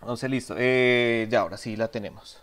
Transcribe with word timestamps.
Entonces, 0.00 0.30
listo. 0.30 0.54
Eh, 0.58 1.26
ya, 1.30 1.40
ahora 1.40 1.56
sí 1.56 1.76
la 1.76 1.88
tenemos. 1.88 2.42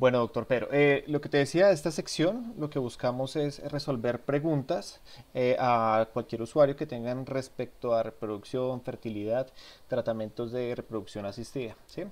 Bueno, 0.00 0.20
doctor 0.20 0.46
Pero, 0.46 0.68
eh, 0.72 1.04
lo 1.08 1.20
que 1.20 1.28
te 1.28 1.36
decía 1.36 1.66
de 1.66 1.74
esta 1.74 1.90
sección, 1.90 2.54
lo 2.56 2.70
que 2.70 2.78
buscamos 2.78 3.36
es 3.36 3.58
resolver 3.70 4.22
preguntas 4.22 4.98
eh, 5.34 5.56
a 5.58 6.08
cualquier 6.14 6.40
usuario 6.40 6.74
que 6.74 6.86
tengan 6.86 7.26
respecto 7.26 7.92
a 7.92 8.02
reproducción, 8.02 8.80
fertilidad, 8.80 9.52
tratamientos 9.88 10.52
de 10.52 10.74
reproducción 10.74 11.26
asistida. 11.26 11.76
¿sí? 11.84 12.04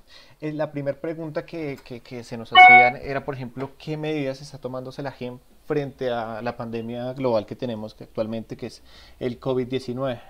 Eh, 0.43 0.53
la 0.53 0.71
primera 0.71 1.01
pregunta 1.01 1.47
que, 1.47 1.79
que, 2.05 2.25
se 2.25 2.37
nos 2.37 2.53
hacían 2.53 2.97
era, 2.97 3.25
por 3.25 3.35
ejemplo, 3.35 3.71
¿qué 3.79 3.97
medidas 3.97 4.43
está 4.43 4.59
tomándose 4.59 5.03
la 5.03 5.13
GEM 5.13 5.39
frente 5.65 6.11
a 6.11 6.43
la 6.43 6.59
pandemia 6.59 7.15
global 7.15 7.47
que 7.47 7.57
tenemos 7.57 7.97
actualmente, 7.99 8.59
que 8.59 8.67
es 8.67 8.83
el 9.19 9.41
COVID-19? 9.41 10.21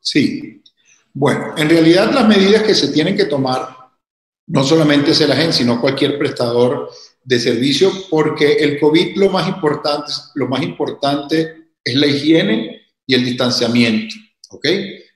Sí, 0.00 0.60
bueno, 1.14 1.54
en 1.56 1.70
realidad 1.70 2.12
las 2.12 2.26
medidas 2.26 2.64
que 2.64 2.74
se 2.74 2.88
tienen 2.88 3.16
que 3.16 3.26
tomar 3.26 3.68
no 4.48 4.64
solamente 4.64 5.12
es 5.12 5.20
el 5.20 5.32
agente, 5.32 5.54
sino 5.54 5.80
cualquier 5.80 6.18
prestador 6.18 6.90
de 7.22 7.38
servicio, 7.38 7.90
porque 8.10 8.54
el 8.54 8.78
COVID 8.78 9.16
lo 9.16 9.30
más 9.30 9.48
importante, 9.48 10.12
lo 10.34 10.48
más 10.48 10.62
importante 10.62 11.68
es 11.82 11.94
la 11.94 12.06
higiene 12.06 12.82
y 13.06 13.14
el 13.14 13.24
distanciamiento, 13.24 14.14
¿ok? 14.50 14.64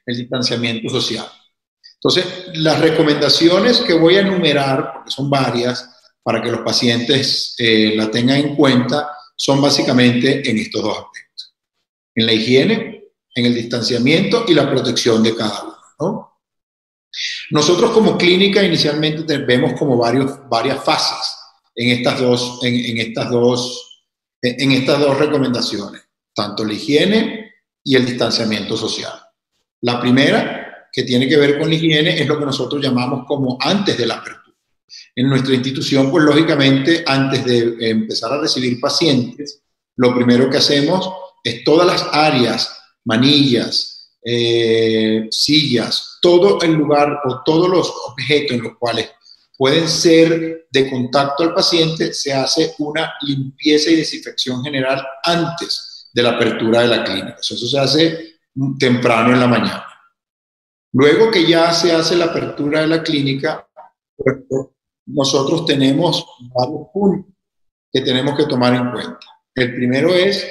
El 0.06 0.16
distanciamiento 0.16 0.88
social. 0.88 1.26
Entonces, 1.94 2.24
las 2.54 2.80
recomendaciones 2.80 3.80
que 3.80 3.92
voy 3.92 4.16
a 4.16 4.20
enumerar, 4.20 4.92
porque 4.94 5.10
son 5.10 5.28
varias, 5.28 5.90
para 6.22 6.40
que 6.40 6.50
los 6.50 6.60
pacientes 6.60 7.54
eh, 7.58 7.94
la 7.96 8.10
tengan 8.10 8.38
en 8.38 8.54
cuenta, 8.54 9.08
son 9.36 9.60
básicamente 9.60 10.48
en 10.48 10.58
estos 10.58 10.82
dos 10.82 10.96
aspectos. 10.98 11.54
En 12.14 12.26
la 12.26 12.32
higiene, 12.32 13.04
en 13.34 13.46
el 13.46 13.54
distanciamiento 13.54 14.44
y 14.46 14.54
la 14.54 14.70
protección 14.70 15.22
de 15.22 15.34
cada 15.34 15.62
uno, 15.62 15.67
¿no? 16.00 16.28
Nosotros 17.50 17.90
como 17.92 18.18
clínica 18.18 18.62
inicialmente 18.62 19.38
vemos 19.38 19.78
como 19.78 19.96
varios, 19.96 20.48
varias 20.48 20.82
fases 20.84 21.34
en 21.74 21.98
estas, 21.98 22.20
dos, 22.20 22.60
en, 22.62 22.98
estas 22.98 23.30
dos, 23.30 24.02
en 24.42 24.72
estas 24.72 25.00
dos 25.00 25.18
recomendaciones, 25.18 26.02
tanto 26.34 26.64
la 26.64 26.74
higiene 26.74 27.52
y 27.82 27.96
el 27.96 28.04
distanciamiento 28.04 28.76
social. 28.76 29.12
La 29.82 30.00
primera, 30.00 30.88
que 30.92 31.04
tiene 31.04 31.28
que 31.28 31.36
ver 31.36 31.58
con 31.58 31.68
la 31.68 31.76
higiene, 31.76 32.20
es 32.20 32.26
lo 32.26 32.38
que 32.38 32.46
nosotros 32.46 32.82
llamamos 32.82 33.24
como 33.26 33.56
antes 33.60 33.96
de 33.96 34.06
la 34.06 34.16
apertura. 34.16 34.56
En 35.14 35.28
nuestra 35.28 35.54
institución, 35.54 36.10
pues 36.10 36.24
lógicamente, 36.24 37.04
antes 37.06 37.44
de 37.44 37.90
empezar 37.90 38.32
a 38.32 38.40
recibir 38.40 38.80
pacientes, 38.80 39.62
lo 39.96 40.14
primero 40.14 40.50
que 40.50 40.58
hacemos 40.58 41.10
es 41.44 41.62
todas 41.64 41.86
las 41.86 42.08
áreas, 42.12 42.76
manillas, 43.04 43.97
eh, 44.30 45.26
sillas, 45.30 46.18
todo 46.20 46.60
el 46.60 46.72
lugar 46.72 47.20
o 47.24 47.42
todos 47.44 47.66
los 47.66 47.90
objetos 48.08 48.58
en 48.58 48.62
los 48.62 48.76
cuales 48.76 49.10
pueden 49.56 49.88
ser 49.88 50.66
de 50.70 50.90
contacto 50.90 51.44
al 51.44 51.54
paciente, 51.54 52.12
se 52.12 52.34
hace 52.34 52.74
una 52.78 53.14
limpieza 53.22 53.90
y 53.90 53.96
desinfección 53.96 54.62
general 54.62 55.02
antes 55.24 56.10
de 56.12 56.22
la 56.22 56.30
apertura 56.32 56.82
de 56.82 56.88
la 56.88 57.04
clínica. 57.04 57.38
Eso 57.40 57.56
se 57.56 57.78
hace 57.78 58.34
temprano 58.78 59.32
en 59.32 59.40
la 59.40 59.46
mañana. 59.46 59.86
Luego 60.92 61.30
que 61.30 61.46
ya 61.46 61.72
se 61.72 61.92
hace 61.92 62.14
la 62.14 62.26
apertura 62.26 62.82
de 62.82 62.86
la 62.86 63.02
clínica, 63.02 63.66
pues, 64.14 64.36
nosotros 65.06 65.64
tenemos 65.64 66.22
varios 66.54 66.88
puntos 66.92 67.34
que 67.90 68.02
tenemos 68.02 68.36
que 68.36 68.44
tomar 68.44 68.74
en 68.74 68.90
cuenta. 68.90 69.26
El 69.54 69.74
primero 69.74 70.14
es 70.14 70.46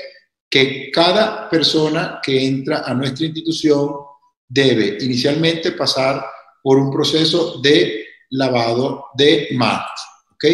que 0.49 0.91
cada 0.91 1.49
persona 1.49 2.19
que 2.23 2.45
entra 2.45 2.83
a 2.85 2.93
nuestra 2.93 3.25
institución 3.25 3.91
debe 4.47 4.97
inicialmente 5.01 5.73
pasar 5.73 6.25
por 6.63 6.77
un 6.77 6.91
proceso 6.91 7.59
de 7.61 8.05
lavado 8.29 9.05
de 9.15 9.49
manos, 9.53 9.99
¿ok? 10.33 10.45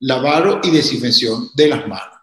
Lavado 0.00 0.60
y 0.62 0.70
desinfección 0.70 1.50
de 1.54 1.68
las 1.68 1.86
manos. 1.88 2.18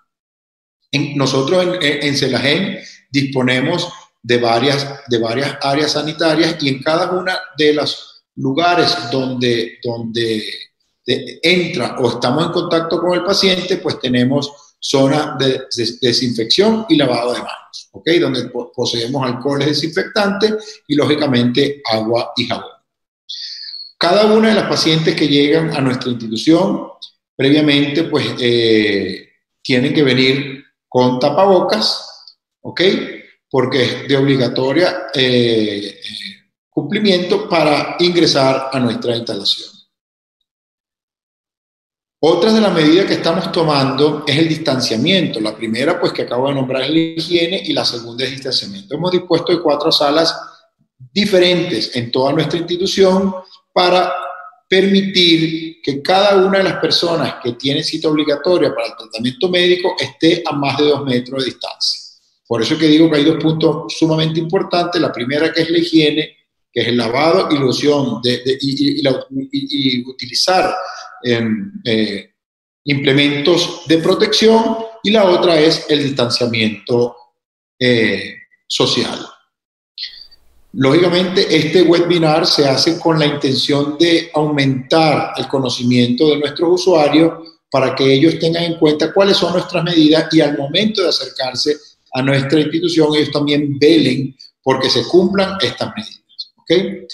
nosotros 1.16 1.78
en, 1.82 2.16
en, 2.16 2.80
disponemos 3.12 3.92
de 4.22 4.38
varias, 4.38 5.02
de 5.08 5.20
varias 5.20 5.58
áreas 5.62 5.92
sanitarias 5.92 6.58
y 6.62 6.70
en 6.70 6.82
cada 6.82 7.12
una 7.12 7.40
de 7.58 7.74
los 7.74 8.24
lugares 8.36 8.96
donde, 9.12 9.78
donde 9.84 10.44
entra 11.06 11.98
o 12.00 12.10
estamos 12.10 12.46
en 12.46 12.52
contacto 12.52 13.00
con 13.00 13.14
el 13.14 13.24
paciente, 13.24 13.78
pues 13.78 14.00
tenemos 14.00 14.65
zona 14.88 15.36
de, 15.40 15.64
desinfección 16.00 16.86
y 16.88 16.96
lavado 16.96 17.34
de 17.34 17.40
manos, 17.40 17.90
¿ok? 17.92 18.08
Donde 18.22 18.52
poseemos 18.76 19.26
alcoholes 19.26 19.70
desinfectantes 19.70 20.84
y 20.88 20.96
lógicamente 20.96 21.82
agua 21.92 22.32
y 22.38 22.46
jabón. 22.46 22.70
Cada 23.98 24.32
una 24.32 24.50
de 24.50 24.56
las 24.56 24.70
pacientes 24.70 25.16
que 25.16 25.28
llegan 25.28 25.76
a 25.76 25.82
nuestra 25.82 26.12
institución, 26.12 26.88
previamente, 27.36 28.04
pues 28.04 28.28
eh, 28.40 29.28
tienen 29.64 29.92
que 29.92 30.04
venir 30.04 30.64
con 30.88 31.20
tapabocas, 31.20 32.08
¿ok? 32.62 32.82
Porque 33.50 33.84
es 33.84 34.08
de 34.08 34.18
obligatoria 34.18 35.08
eh, 35.16 36.00
eh, 36.00 36.00
cumplimiento 36.70 37.50
para 37.50 37.96
ingresar 38.00 38.70
a 38.72 38.80
nuestra 38.80 39.16
instalación. 39.16 39.75
Otra 42.28 42.52
de 42.52 42.60
las 42.60 42.74
medidas 42.74 43.06
que 43.06 43.14
estamos 43.14 43.52
tomando 43.52 44.24
es 44.26 44.36
el 44.36 44.50
distanciamiento. 44.50 45.40
La 45.40 45.56
primera, 45.56 46.00
pues 46.00 46.12
que 46.12 46.24
acabo 46.24 46.48
de 46.48 46.56
nombrar, 46.56 46.82
es 46.82 46.90
la 46.90 46.98
higiene 46.98 47.62
y 47.64 47.72
la 47.72 47.86
segunda 47.86 48.24
es 48.24 48.32
el 48.32 48.36
distanciamiento. 48.38 48.96
Hemos 48.96 49.12
dispuesto 49.12 49.52
de 49.52 49.62
cuatro 49.62 49.92
salas 49.92 50.36
diferentes 51.14 51.96
en 51.96 52.10
toda 52.10 52.34
nuestra 52.34 52.58
institución 52.58 53.32
para 53.72 54.12
permitir 54.68 55.80
que 55.84 56.02
cada 56.02 56.44
una 56.44 56.58
de 56.58 56.64
las 56.64 56.78
personas 56.78 57.36
que 57.44 57.52
tiene 57.52 57.84
cita 57.84 58.10
obligatoria 58.10 58.74
para 58.74 58.88
el 58.88 58.96
tratamiento 58.98 59.48
médico 59.48 59.96
esté 60.00 60.42
a 60.48 60.54
más 60.54 60.80
de 60.80 60.86
dos 60.86 61.06
metros 61.06 61.44
de 61.44 61.52
distancia. 61.52 62.00
Por 62.48 62.60
eso 62.60 62.76
que 62.76 62.88
digo 62.88 63.08
que 63.08 63.18
hay 63.18 63.24
dos 63.24 63.38
puntos 63.38 63.94
sumamente 63.96 64.40
importantes. 64.40 65.00
La 65.00 65.12
primera 65.12 65.54
que 65.54 65.62
es 65.62 65.70
la 65.70 65.78
higiene, 65.78 66.36
que 66.74 66.82
es 66.82 66.88
el 66.88 66.98
lavado 66.98 67.50
y 67.52 67.60
loción 67.60 68.20
de, 68.24 68.42
y 68.62 70.10
utilizar 70.10 70.76
eh, 71.24 72.34
implementos 72.86 73.84
de 73.88 73.98
protección 73.98 74.78
y 75.04 75.12
la 75.12 75.26
otra 75.26 75.60
es 75.60 75.86
el 75.90 76.04
distanciamiento 76.04 77.16
eh, 77.80 78.36
social. 78.68 79.20
Lógicamente, 80.74 81.56
este 81.56 81.84
webinar 81.84 82.46
se 82.46 82.68
hace 82.68 83.00
con 83.00 83.18
la 83.18 83.26
intención 83.26 83.98
de 83.98 84.30
aumentar 84.34 85.34
el 85.38 85.48
conocimiento 85.48 86.28
de 86.30 86.40
nuestros 86.40 86.82
usuarios 86.82 87.32
para 87.72 87.96
que 87.96 88.14
ellos 88.14 88.40
tengan 88.40 88.64
en 88.64 88.78
cuenta 88.78 89.14
cuáles 89.14 89.38
son 89.38 89.54
nuestras 89.54 89.84
medidas 89.84 90.28
y 90.34 90.42
al 90.42 90.58
momento 90.58 91.02
de 91.02 91.10
acercarse 91.10 91.78
a 92.14 92.22
nuestra 92.22 92.60
institución, 92.60 93.16
ellos 93.16 93.32
también 93.32 93.78
velen 93.80 94.36
porque 94.64 94.90
se 94.90 95.04
cumplan 95.08 95.58
estas 95.62 95.94
medidas. 95.96 96.54
¿okay? 96.58 97.06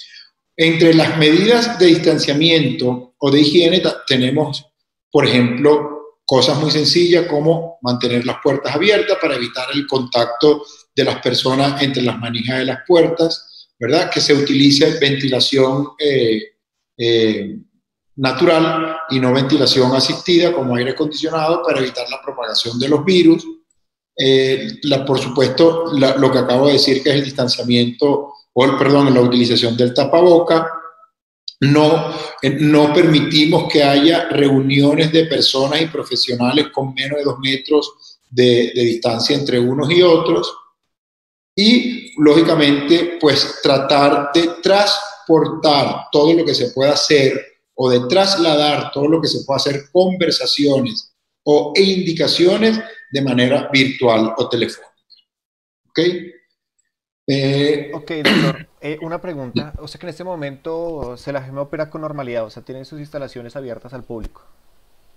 Entre 0.55 0.93
las 0.93 1.17
medidas 1.17 1.77
de 1.79 1.87
distanciamiento 1.87 3.10
o 3.23 3.31
de 3.31 3.39
higiene 3.39 3.81
tenemos, 4.07 4.65
por 5.11 5.27
ejemplo, 5.27 6.17
cosas 6.25 6.59
muy 6.59 6.71
sencillas 6.71 7.27
como 7.27 7.77
mantener 7.81 8.25
las 8.25 8.37
puertas 8.41 8.73
abiertas 8.73 9.17
para 9.21 9.35
evitar 9.35 9.67
el 9.73 9.85
contacto 9.85 10.63
de 10.95 11.03
las 11.03 11.21
personas 11.21 11.81
entre 11.83 12.01
las 12.01 12.17
manijas 12.17 12.59
de 12.59 12.65
las 12.65 12.79
puertas, 12.87 13.67
¿verdad? 13.79 14.09
Que 14.09 14.21
se 14.21 14.33
utilice 14.33 14.97
ventilación 14.99 15.89
eh, 15.99 16.41
eh, 16.97 17.57
natural 18.15 18.97
y 19.09 19.19
no 19.19 19.33
ventilación 19.33 19.93
asistida 19.93 20.51
como 20.51 20.75
aire 20.75 20.91
acondicionado 20.91 21.61
para 21.63 21.79
evitar 21.79 22.09
la 22.09 22.21
propagación 22.21 22.79
de 22.79 22.89
los 22.89 23.05
virus. 23.05 23.45
Eh, 24.17 24.79
por 25.05 25.19
supuesto, 25.19 25.91
lo 25.93 26.31
que 26.31 26.39
acabo 26.39 26.67
de 26.67 26.73
decir 26.73 27.03
que 27.03 27.09
es 27.09 27.15
el 27.15 27.23
distanciamiento 27.23 28.33
o, 28.53 28.77
perdón, 28.77 29.13
la 29.13 29.21
utilización 29.21 29.77
del 29.77 29.93
tapaboca. 29.93 30.80
No, 31.61 32.15
no 32.59 32.93
permitimos 32.93 33.71
que 33.71 33.83
haya 33.83 34.29
reuniones 34.29 35.11
de 35.11 35.25
personas 35.25 35.81
y 35.81 35.85
profesionales 35.85 36.67
con 36.73 36.93
menos 36.93 37.19
de 37.19 37.23
dos 37.23 37.37
metros 37.39 38.19
de, 38.29 38.71
de 38.73 38.81
distancia 38.81 39.35
entre 39.35 39.59
unos 39.59 39.91
y 39.91 40.01
otros. 40.01 40.51
Y, 41.55 42.19
lógicamente, 42.19 43.17
pues 43.21 43.59
tratar 43.61 44.31
de 44.33 44.55
transportar 44.63 46.07
todo 46.11 46.33
lo 46.33 46.43
que 46.43 46.55
se 46.55 46.71
pueda 46.71 46.93
hacer 46.93 47.39
o 47.75 47.89
de 47.89 48.07
trasladar 48.07 48.91
todo 48.91 49.07
lo 49.07 49.21
que 49.21 49.27
se 49.27 49.43
pueda 49.45 49.57
hacer, 49.57 49.83
conversaciones 49.91 51.13
o 51.43 51.73
e 51.75 51.81
indicaciones 51.81 52.79
de 53.11 53.21
manera 53.21 53.69
virtual 53.71 54.33
o 54.37 54.49
telefónica. 54.49 54.93
¿Ok? 55.89 55.99
Eh, 57.27 57.91
ok, 57.93 58.11
doctor. 58.23 58.70
Eh, 58.81 58.97
una 59.01 59.21
pregunta. 59.21 59.73
O 59.79 59.87
sea 59.87 59.99
que 59.99 60.07
en 60.07 60.09
este 60.09 60.23
momento 60.23 61.15
se 61.15 61.31
la 61.31 61.47
opera 61.61 61.89
con 61.89 62.01
normalidad, 62.01 62.45
o 62.45 62.49
sea, 62.49 62.63
tienen 62.63 62.83
sus 62.83 62.99
instalaciones 62.99 63.55
abiertas 63.55 63.93
al 63.93 64.03
público. 64.03 64.41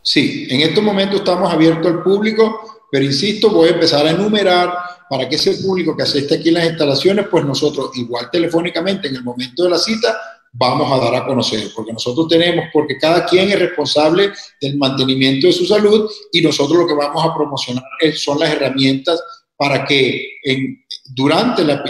Sí, 0.02 0.46
en 0.50 0.60
estos 0.60 0.84
momentos 0.84 1.20
estamos 1.20 1.50
abiertos 1.50 1.86
al 1.86 2.02
público, 2.02 2.84
pero 2.92 3.06
insisto, 3.06 3.48
voy 3.48 3.70
a 3.70 3.72
empezar 3.72 4.06
a 4.06 4.10
enumerar 4.10 4.70
para 5.08 5.26
que 5.26 5.36
ese 5.36 5.54
público 5.54 5.96
que 5.96 6.02
asiste 6.02 6.34
aquí 6.34 6.50
en 6.50 6.56
las 6.56 6.66
instalaciones, 6.66 7.26
pues 7.30 7.42
nosotros 7.46 7.90
igual 7.96 8.30
telefónicamente 8.30 9.08
en 9.08 9.16
el 9.16 9.24
momento 9.24 9.64
de 9.64 9.70
la 9.70 9.78
cita 9.78 10.14
vamos 10.52 10.92
a 10.92 11.02
dar 11.02 11.14
a 11.14 11.26
conocer, 11.26 11.70
porque 11.74 11.92
nosotros 11.92 12.28
tenemos, 12.28 12.66
porque 12.72 12.98
cada 12.98 13.24
quien 13.24 13.50
es 13.50 13.58
responsable 13.58 14.30
del 14.60 14.76
mantenimiento 14.76 15.46
de 15.46 15.52
su 15.54 15.64
salud 15.64 16.08
y 16.32 16.42
nosotros 16.42 16.78
lo 16.78 16.86
que 16.86 16.94
vamos 16.94 17.24
a 17.24 17.34
promocionar 17.34 17.84
son 18.14 18.38
las 18.38 18.50
herramientas 18.50 19.20
para 19.56 19.84
que 19.84 20.38
en, 20.42 20.84
durante 21.06 21.64
la, 21.64 21.82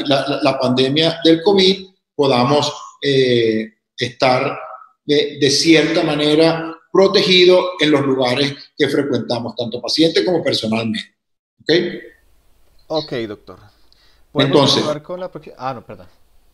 la, 0.42 0.58
pandemia 0.58 1.20
del 1.24 1.42
COVID 1.42 1.86
podamos 2.14 2.72
eh, 3.00 3.72
estar 3.96 4.58
de, 5.04 5.38
de, 5.40 5.50
cierta 5.50 6.02
manera 6.02 6.76
protegidos 6.92 7.70
en 7.80 7.90
los 7.90 8.02
lugares 8.02 8.54
que 8.76 8.88
frecuentamos, 8.88 9.56
tanto 9.56 9.80
pacientes 9.80 10.24
como 10.24 10.42
personalmente. 10.42 11.14
¿Ok? 11.62 11.70
Ok, 12.88 13.12
doctor. 13.28 13.58
Entonces, 14.34 14.82
con 15.02 15.20
la... 15.20 15.30
Ah, 15.56 15.74
no, 15.74 15.84
perdón. 15.84 16.06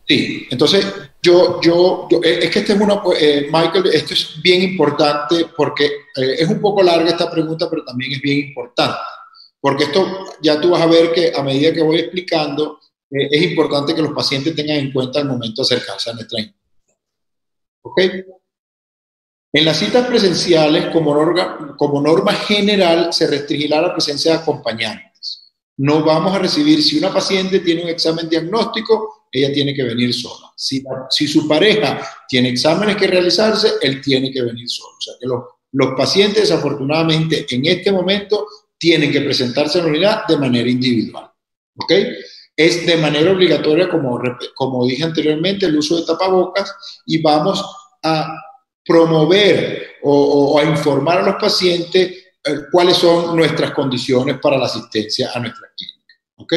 Sí, 0.07 0.47
entonces 0.49 0.85
yo, 1.21 1.61
yo, 1.61 2.07
eh, 2.23 2.39
es 2.41 2.49
que 2.49 2.59
este 2.59 2.73
es 2.73 2.81
una, 2.81 3.01
eh, 3.17 3.47
Michael, 3.51 3.87
esto 3.93 4.13
es 4.13 4.41
bien 4.41 4.61
importante 4.63 5.45
porque 5.55 5.85
eh, 5.85 6.35
es 6.39 6.49
un 6.49 6.59
poco 6.59 6.81
larga 6.81 7.11
esta 7.11 7.29
pregunta, 7.29 7.69
pero 7.69 7.85
también 7.85 8.13
es 8.13 8.21
bien 8.21 8.47
importante, 8.49 8.97
porque 9.61 9.85
esto 9.85 10.25
ya 10.41 10.59
tú 10.59 10.71
vas 10.71 10.81
a 10.81 10.87
ver 10.87 11.13
que 11.13 11.31
a 11.35 11.43
medida 11.43 11.71
que 11.71 11.83
voy 11.83 11.99
explicando, 11.99 12.79
es 13.09 13.41
importante 13.43 13.93
que 13.93 14.01
los 14.01 14.13
pacientes 14.13 14.55
tengan 14.55 14.77
en 14.77 14.91
cuenta 14.91 15.19
al 15.19 15.27
momento 15.27 15.61
de 15.61 15.75
acercarse 15.75 16.09
a 16.09 16.13
nuestra 16.13 16.39
¿Ok? 17.83 18.01
En 19.53 19.65
las 19.65 19.77
citas 19.77 20.07
presenciales, 20.07 20.87
como 20.87 21.13
norma, 21.13 21.75
como 21.77 22.01
norma 22.01 22.33
general, 22.33 23.11
se 23.11 23.27
restringirá 23.27 23.81
la 23.81 23.91
presencia 23.91 24.31
de 24.31 24.37
acompañantes. 24.37 25.53
No 25.77 26.03
vamos 26.03 26.33
a 26.33 26.39
recibir, 26.39 26.81
si 26.81 26.97
una 26.97 27.13
paciente 27.13 27.59
tiene 27.59 27.83
un 27.83 27.89
examen 27.89 28.29
diagnóstico, 28.29 29.27
ella 29.31 29.51
tiene 29.51 29.73
que 29.73 29.83
venir 29.83 30.13
sola. 30.13 30.51
Si, 30.55 30.83
si 31.09 31.27
su 31.27 31.47
pareja 31.47 32.01
tiene 32.29 32.49
exámenes 32.49 32.95
que 32.95 33.07
realizarse, 33.07 33.73
él 33.81 34.01
tiene 34.01 34.31
que 34.31 34.41
venir 34.41 34.69
solo. 34.69 34.95
O 34.97 35.01
sea 35.01 35.13
que 35.19 35.27
los, 35.27 35.43
los 35.73 35.97
pacientes, 35.97 36.43
desafortunadamente, 36.43 37.45
en 37.49 37.65
este 37.65 37.91
momento, 37.91 38.47
tienen 38.81 39.11
que 39.11 39.21
presentarse 39.21 39.77
a 39.77 39.83
la 39.83 39.89
unidad 39.89 40.27
de 40.27 40.37
manera 40.37 40.67
individual. 40.67 41.31
¿Ok? 41.75 41.93
Es 42.57 42.83
de 42.85 42.97
manera 42.97 43.31
obligatoria, 43.31 43.87
como, 43.87 44.19
como 44.55 44.87
dije 44.87 45.03
anteriormente, 45.03 45.67
el 45.67 45.77
uso 45.77 45.97
de 45.97 46.05
tapabocas 46.05 46.75
y 47.05 47.21
vamos 47.21 47.63
a 48.01 48.35
promover 48.83 49.97
o, 50.01 50.57
a 50.59 50.63
informar 50.63 51.19
a 51.19 51.27
los 51.27 51.35
pacientes 51.35 52.11
eh, 52.43 52.55
cuáles 52.71 52.97
son 52.97 53.35
nuestras 53.35 53.69
condiciones 53.71 54.39
para 54.39 54.57
la 54.57 54.65
asistencia 54.65 55.29
a 55.31 55.39
nuestra 55.39 55.67
clínica. 55.77 56.15
¿Ok? 56.37 56.53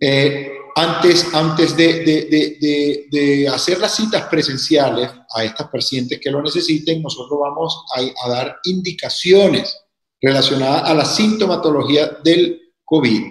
Eh, 0.00 0.52
antes, 0.74 1.34
antes 1.34 1.76
de, 1.76 2.02
de, 2.02 3.08
de, 3.10 3.48
hacer 3.48 3.78
las 3.78 3.94
citas 3.94 4.24
presenciales 4.24 5.10
a 5.34 5.44
estas 5.44 5.68
pacientes 5.68 6.18
que 6.18 6.30
lo 6.30 6.42
necesiten, 6.42 7.02
nosotros 7.02 7.38
vamos 7.40 7.84
a, 7.94 8.26
a 8.26 8.30
dar 8.30 8.58
indicaciones 8.64 9.85
relacionadas 10.26 10.90
a 10.90 10.94
la 10.94 11.04
sintomatología 11.04 12.18
del 12.24 12.60
COVID. 12.84 13.22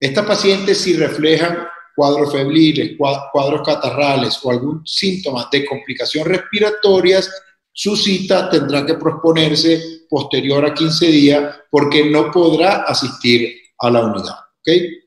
Estas 0.00 0.26
pacientes 0.26 0.78
si 0.78 0.96
reflejan 0.96 1.58
cuadros 1.94 2.32
febriles, 2.32 2.96
cuadros 2.96 3.62
catarrales 3.64 4.40
o 4.42 4.50
algún 4.50 4.84
síntoma 4.84 5.48
de 5.52 5.64
complicación 5.64 6.24
respiratorias, 6.24 7.30
su 7.72 7.94
cita 7.94 8.50
tendrá 8.50 8.84
que 8.84 8.94
posponerse 8.94 10.06
posterior 10.08 10.66
a 10.66 10.74
15 10.74 11.06
días 11.06 11.54
porque 11.70 12.10
no 12.10 12.32
podrá 12.32 12.82
asistir 12.82 13.54
a 13.78 13.90
la 13.90 14.04
unidad. 14.06 14.34
¿okay? 14.58 15.04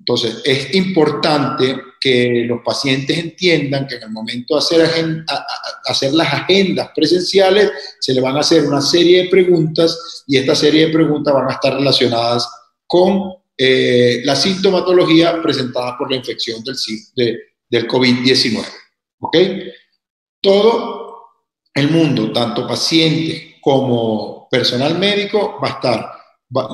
Entonces, 0.00 0.42
es 0.44 0.74
importante 0.74 1.80
que 2.04 2.44
los 2.46 2.60
pacientes 2.62 3.16
entiendan 3.16 3.86
que 3.86 3.94
en 3.94 4.02
el 4.02 4.10
momento 4.10 4.54
de 4.54 4.60
hacer, 4.60 6.12
las 6.12 6.34
agendas 6.34 6.90
presenciales, 6.94 7.70
se 7.98 8.12
le 8.12 8.20
van 8.20 8.36
a 8.36 8.40
hacer 8.40 8.66
una 8.66 8.82
serie 8.82 9.22
de 9.22 9.30
preguntas 9.30 10.22
y 10.26 10.36
esta 10.36 10.54
serie 10.54 10.86
de 10.86 10.92
preguntas 10.92 11.32
van 11.32 11.48
a 11.48 11.54
estar 11.54 11.72
relacionadas 11.74 12.46
con 12.86 13.32
eh, 13.56 14.20
la 14.24 14.36
sintomatología 14.36 15.40
presentada 15.40 15.96
por 15.96 16.10
la 16.10 16.18
infección 16.18 16.62
del, 16.62 16.76
de, 17.16 17.38
del 17.70 17.88
COVID-19. 17.88 18.66
¿Ok? 19.20 19.36
Todo 20.42 21.16
el 21.72 21.90
mundo, 21.90 22.30
tanto 22.32 22.68
paciente 22.68 23.56
como 23.62 24.46
personal 24.50 24.98
médico, 24.98 25.58
va 25.58 25.68
a 25.68 25.72
estar 25.72 26.14
va, 26.54 26.68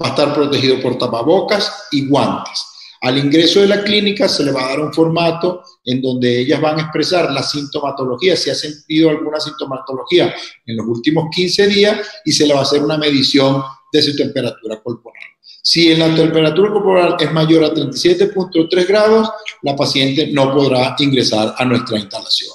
a 0.00 0.08
estar 0.08 0.34
protegido 0.34 0.82
por 0.82 0.98
tapabocas 0.98 1.88
y 1.92 2.06
guantes. 2.08 2.75
Al 3.06 3.18
ingreso 3.18 3.60
de 3.60 3.68
la 3.68 3.84
clínica 3.84 4.28
se 4.28 4.42
le 4.42 4.50
va 4.50 4.64
a 4.64 4.70
dar 4.70 4.80
un 4.80 4.92
formato 4.92 5.62
en 5.84 6.02
donde 6.02 6.40
ellas 6.40 6.60
van 6.60 6.80
a 6.80 6.82
expresar 6.82 7.30
la 7.30 7.40
sintomatología, 7.40 8.34
si 8.34 8.50
ha 8.50 8.54
sentido 8.56 9.10
alguna 9.10 9.38
sintomatología 9.38 10.34
en 10.66 10.76
los 10.76 10.84
últimos 10.88 11.28
15 11.32 11.68
días 11.68 12.00
y 12.24 12.32
se 12.32 12.48
le 12.48 12.54
va 12.54 12.60
a 12.60 12.62
hacer 12.64 12.82
una 12.82 12.98
medición 12.98 13.62
de 13.92 14.02
su 14.02 14.16
temperatura 14.16 14.82
corporal. 14.82 15.22
Si 15.62 15.94
la 15.94 16.12
temperatura 16.16 16.72
corporal 16.72 17.16
es 17.20 17.32
mayor 17.32 17.62
a 17.62 17.72
37.3 17.72 18.86
grados, 18.88 19.30
la 19.62 19.76
paciente 19.76 20.26
no 20.32 20.52
podrá 20.52 20.96
ingresar 20.98 21.54
a 21.56 21.64
nuestra 21.64 21.98
instalación. 21.98 22.54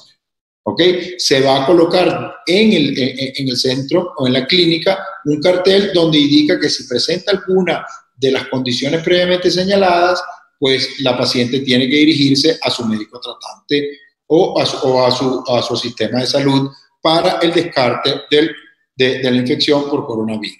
¿ok? 0.63 0.81
Se 1.17 1.39
va 1.39 1.63
a 1.63 1.65
colocar 1.65 2.35
en 2.45 2.73
el, 2.73 2.99
en 2.99 3.47
el 3.47 3.55
centro 3.55 4.11
o 4.17 4.27
en 4.27 4.33
la 4.33 4.45
clínica 4.45 4.99
un 5.23 5.39
cartel 5.39 5.91
donde 5.93 6.17
indica 6.17 6.59
que 6.59 6.69
si 6.69 6.85
presenta 6.89 7.31
alguna 7.31 7.85
de 8.17 8.31
las 8.31 8.47
condiciones 8.49 9.01
previamente 9.01 9.49
señaladas, 9.49 10.21
pues 10.61 11.01
la 11.01 11.17
paciente 11.17 11.61
tiene 11.61 11.89
que 11.89 11.95
dirigirse 11.95 12.59
a 12.61 12.69
su 12.69 12.85
médico 12.85 13.19
tratante 13.19 13.97
o 14.27 14.61
a 14.61 14.65
su, 14.67 15.43
a 15.47 15.61
su, 15.63 15.75
sistema 15.75 16.19
de 16.19 16.27
salud 16.27 16.69
para 17.01 17.39
el 17.39 17.51
descarte 17.51 18.21
del, 18.29 18.55
de, 18.95 19.19
de, 19.19 19.31
la 19.31 19.37
infección 19.37 19.89
por 19.89 20.05
coronavirus. 20.05 20.59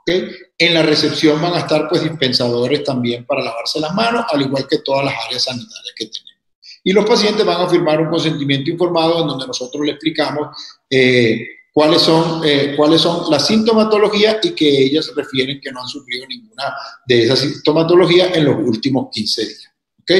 ¿Okay? 0.00 0.30
En 0.58 0.74
la 0.74 0.82
recepción 0.82 1.40
van 1.40 1.54
a 1.54 1.60
estar 1.60 1.88
pues 1.88 2.02
dispensadores 2.02 2.82
también 2.82 3.24
para 3.24 3.44
lavarse 3.44 3.78
las 3.78 3.94
manos, 3.94 4.26
al 4.32 4.42
igual 4.42 4.66
que 4.68 4.78
todas 4.78 5.04
las 5.04 5.14
áreas 5.26 5.44
sanitarias 5.44 5.94
que 5.96 6.06
tenemos 6.06 6.28
y 6.88 6.92
los 6.92 7.04
pacientes 7.04 7.44
van 7.44 7.60
a 7.60 7.68
firmar 7.68 8.00
un 8.00 8.08
consentimiento 8.08 8.70
informado 8.70 9.20
en 9.20 9.28
donde 9.28 9.46
nosotros 9.46 9.84
le 9.84 9.92
explicamos 9.92 10.56
eh, 10.88 11.46
cuáles, 11.78 12.02
son, 12.02 12.40
eh, 12.44 12.74
cuáles 12.76 13.00
son 13.00 13.30
las 13.30 13.46
sintomatologías 13.46 14.38
y 14.42 14.50
que 14.50 14.68
ellas 14.68 15.12
refieren 15.14 15.60
que 15.60 15.70
no 15.70 15.80
han 15.80 15.86
sufrido 15.86 16.26
ninguna 16.26 16.74
de 17.06 17.22
esas 17.22 17.38
sintomatologías 17.38 18.36
en 18.36 18.46
los 18.46 18.56
últimos 18.56 19.10
15 19.12 19.46
días. 19.46 19.70
¿Ok? 20.00 20.10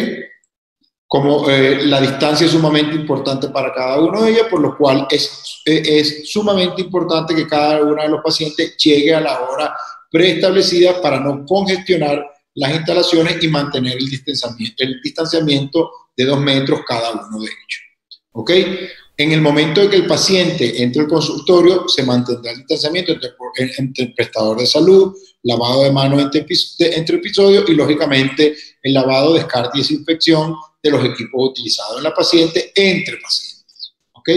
Como 1.08 1.50
eh, 1.50 1.84
la 1.84 2.00
distancia 2.00 2.46
es 2.46 2.52
sumamente 2.52 2.94
importante 2.94 3.48
para 3.48 3.74
cada 3.74 3.98
uno 3.98 4.22
de 4.22 4.30
ellas, 4.30 4.46
por 4.48 4.60
lo 4.60 4.78
cual 4.78 5.08
es, 5.10 5.60
es 5.64 6.30
sumamente 6.30 6.80
importante 6.80 7.34
que 7.34 7.48
cada 7.48 7.82
uno 7.82 8.00
de 8.00 8.08
los 8.08 8.22
pacientes 8.22 8.76
llegue 8.76 9.12
a 9.12 9.20
la 9.20 9.40
hora 9.40 9.74
preestablecida 10.12 11.02
para 11.02 11.18
no 11.18 11.44
congestionar 11.44 12.24
las 12.54 12.72
instalaciones 12.72 13.42
y 13.42 13.48
mantener 13.48 13.96
el 13.98 14.08
distanciamiento, 14.08 14.84
el 14.84 15.00
distanciamiento 15.02 15.90
de 16.16 16.24
dos 16.24 16.38
metros 16.38 16.82
cada 16.86 17.10
uno 17.10 17.40
de 17.40 17.46
ellos. 17.46 17.82
¿Ok? 18.30 18.50
En 19.20 19.32
el 19.32 19.40
momento 19.40 19.80
de 19.80 19.90
que 19.90 19.96
el 19.96 20.06
paciente 20.06 20.80
entre 20.80 21.02
al 21.02 21.08
consultorio, 21.08 21.88
se 21.88 22.04
mantendrá 22.04 22.52
el 22.52 22.58
distanciamiento 22.58 23.12
entre, 23.12 24.04
el 24.04 24.14
prestador 24.14 24.58
de 24.58 24.66
salud, 24.66 25.12
lavado 25.42 25.82
de 25.82 25.90
manos 25.90 26.22
entre, 26.22 26.46
episodios 27.16 27.68
y, 27.68 27.74
lógicamente, 27.74 28.56
el 28.80 28.94
lavado, 28.94 29.34
descarte 29.34 29.76
y 29.76 29.80
desinfección 29.80 30.54
de 30.80 30.90
los 30.90 31.04
equipos 31.04 31.50
utilizados 31.50 31.98
en 31.98 32.04
la 32.04 32.14
paciente 32.14 32.70
entre 32.76 33.16
pacientes. 33.16 33.94
¿Ok? 34.12 34.30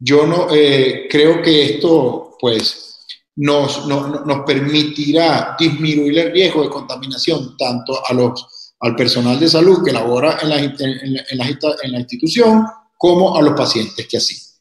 Yo 0.00 0.26
no 0.26 0.48
eh, 0.54 1.06
creo 1.08 1.40
que 1.40 1.64
esto, 1.64 2.36
pues, 2.38 3.06
nos, 3.36 3.86
nos 3.86 4.44
permitirá 4.44 5.56
disminuir 5.58 6.18
el 6.18 6.32
riesgo 6.32 6.62
de 6.62 6.68
contaminación 6.68 7.56
tanto 7.56 7.98
a 8.06 8.12
los 8.12 8.58
al 8.80 8.94
personal 8.94 9.38
de 9.40 9.48
salud 9.48 9.84
que 9.84 9.92
labora 9.92 10.38
en 10.42 10.48
la, 10.48 10.58
en, 10.58 11.92
la, 11.92 11.98
institución 11.98 12.64
como 12.98 13.36
a 13.36 13.40
los 13.40 13.54
pacientes 13.54 14.06
que 14.06 14.18
asisten. 14.18 14.58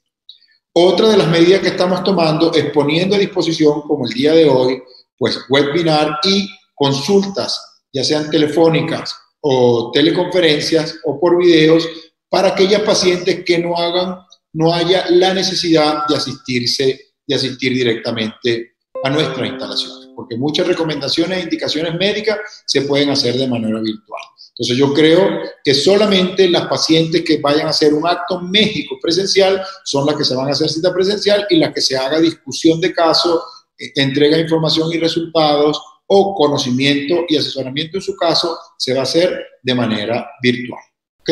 Otra 0.74 1.10
de 1.10 1.18
las 1.18 1.28
medidas 1.28 1.62
que 1.62 1.70
estamos 1.70 2.04
tomando 2.04 2.54
es 2.54 2.72
poniendo 2.72 3.16
a 3.16 3.20
disposición, 3.20 3.82
como 3.82 4.06
el 4.06 4.14
día 4.14 4.34
de 4.34 4.48
hoy, 4.48 4.80
pues 5.18 5.40
webinar 5.50 6.20
y 6.24 6.48
consultas, 6.76 7.60
ya 7.92 8.04
sean 8.04 8.30
telefónicas 8.30 9.16
o 9.42 9.90
teleconferencias 9.92 11.00
o 11.06 11.20
por 11.20 11.38
videos, 11.40 11.88
para 12.30 12.50
aquellas 12.50 12.82
pacientes 12.82 13.44
que 13.44 13.58
no 13.58 13.76
hagan, 13.76 14.20
no 14.54 14.72
haya 14.72 15.10
la 15.10 15.34
necesidad 15.34 16.06
de 16.08 16.16
asistirse, 16.16 17.00
de 17.26 17.36
asistir 17.36 17.74
directamente 17.74 18.76
a 19.04 19.10
nuestras 19.10 19.50
instalaciones, 19.50 20.10
porque 20.16 20.38
muchas 20.38 20.68
recomendaciones 20.68 21.40
e 21.40 21.44
indicaciones 21.44 21.96
médicas 21.96 22.38
se 22.66 22.82
pueden 22.82 23.10
hacer 23.10 23.36
de 23.36 23.48
manera 23.48 23.80
virtual. 23.80 24.22
Entonces 24.58 24.78
yo 24.78 24.92
creo 24.92 25.42
que 25.64 25.74
solamente 25.76 26.50
las 26.50 26.66
pacientes 26.66 27.24
que 27.24 27.38
vayan 27.38 27.68
a 27.68 27.70
hacer 27.70 27.94
un 27.94 28.08
acto 28.08 28.42
México 28.42 28.98
presencial 29.00 29.62
son 29.84 30.06
las 30.08 30.16
que 30.16 30.24
se 30.24 30.36
van 30.36 30.48
a 30.48 30.52
hacer 30.52 30.68
cita 30.68 30.92
presencial 30.92 31.46
y 31.50 31.58
las 31.58 31.72
que 31.74 31.82
se 31.82 31.96
haga 31.96 32.20
discusión 32.20 32.82
de 32.82 32.92
caso, 32.92 33.44
eh, 33.78 33.92
entrega 33.96 34.40
información 34.40 34.92
y 34.92 34.98
resultados 34.98 35.80
o 36.08 36.34
conocimiento 36.34 37.26
y 37.28 37.38
asesoramiento 37.38 37.98
en 37.98 38.02
su 38.02 38.16
caso 38.16 38.58
se 38.78 38.94
va 38.94 39.02
a 39.02 39.04
hacer 39.04 39.46
de 39.62 39.76
manera 39.76 40.28
virtual. 40.42 40.82
¿Ok? 41.22 41.30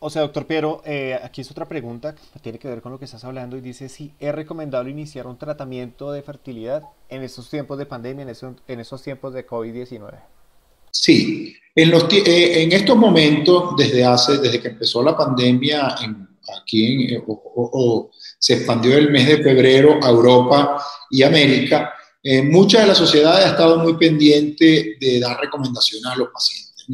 O 0.00 0.10
sea, 0.10 0.22
doctor 0.22 0.46
Piero, 0.46 0.82
eh, 0.84 1.18
aquí 1.22 1.40
es 1.40 1.50
otra 1.50 1.68
pregunta 1.68 2.14
que 2.14 2.40
tiene 2.40 2.58
que 2.58 2.68
ver 2.68 2.82
con 2.82 2.92
lo 2.92 2.98
que 2.98 3.06
estás 3.06 3.24
hablando 3.24 3.56
y 3.56 3.60
dice 3.62 3.88
si 3.88 4.12
es 4.18 4.34
recomendable 4.34 4.90
iniciar 4.90 5.26
un 5.26 5.38
tratamiento 5.38 6.12
de 6.12 6.22
fertilidad 6.22 6.82
en 7.08 7.22
estos 7.22 7.48
tiempos 7.48 7.78
de 7.78 7.86
pandemia, 7.86 8.26
en, 8.26 8.56
en 8.68 8.80
estos 8.80 9.02
tiempos 9.02 9.32
de 9.32 9.46
COVID-19. 9.46 10.18
Sí, 10.92 11.56
en, 11.74 11.90
los, 11.90 12.04
eh, 12.12 12.62
en 12.62 12.72
estos 12.72 12.96
momentos, 12.96 13.74
desde 13.76 14.04
hace, 14.04 14.38
desde 14.38 14.60
que 14.60 14.68
empezó 14.68 15.02
la 15.02 15.16
pandemia 15.16 15.96
aquí 16.60 17.14
en, 17.14 17.24
o, 17.26 18.10
se 18.38 18.54
expandió 18.54 18.96
el 18.96 19.10
mes 19.10 19.26
de 19.26 19.42
febrero 19.42 19.98
a 20.02 20.10
Europa 20.10 20.84
y 21.10 21.22
América, 21.22 21.92
eh, 22.22 22.42
muchas 22.42 22.82
de 22.82 22.88
la 22.88 22.94
sociedades 22.94 23.46
ha 23.46 23.50
estado 23.50 23.78
muy 23.78 23.96
pendiente 23.96 24.96
de 25.00 25.18
dar 25.18 25.40
recomendaciones 25.40 26.06
a 26.06 26.16
los 26.16 26.28
pacientes. 26.28 26.86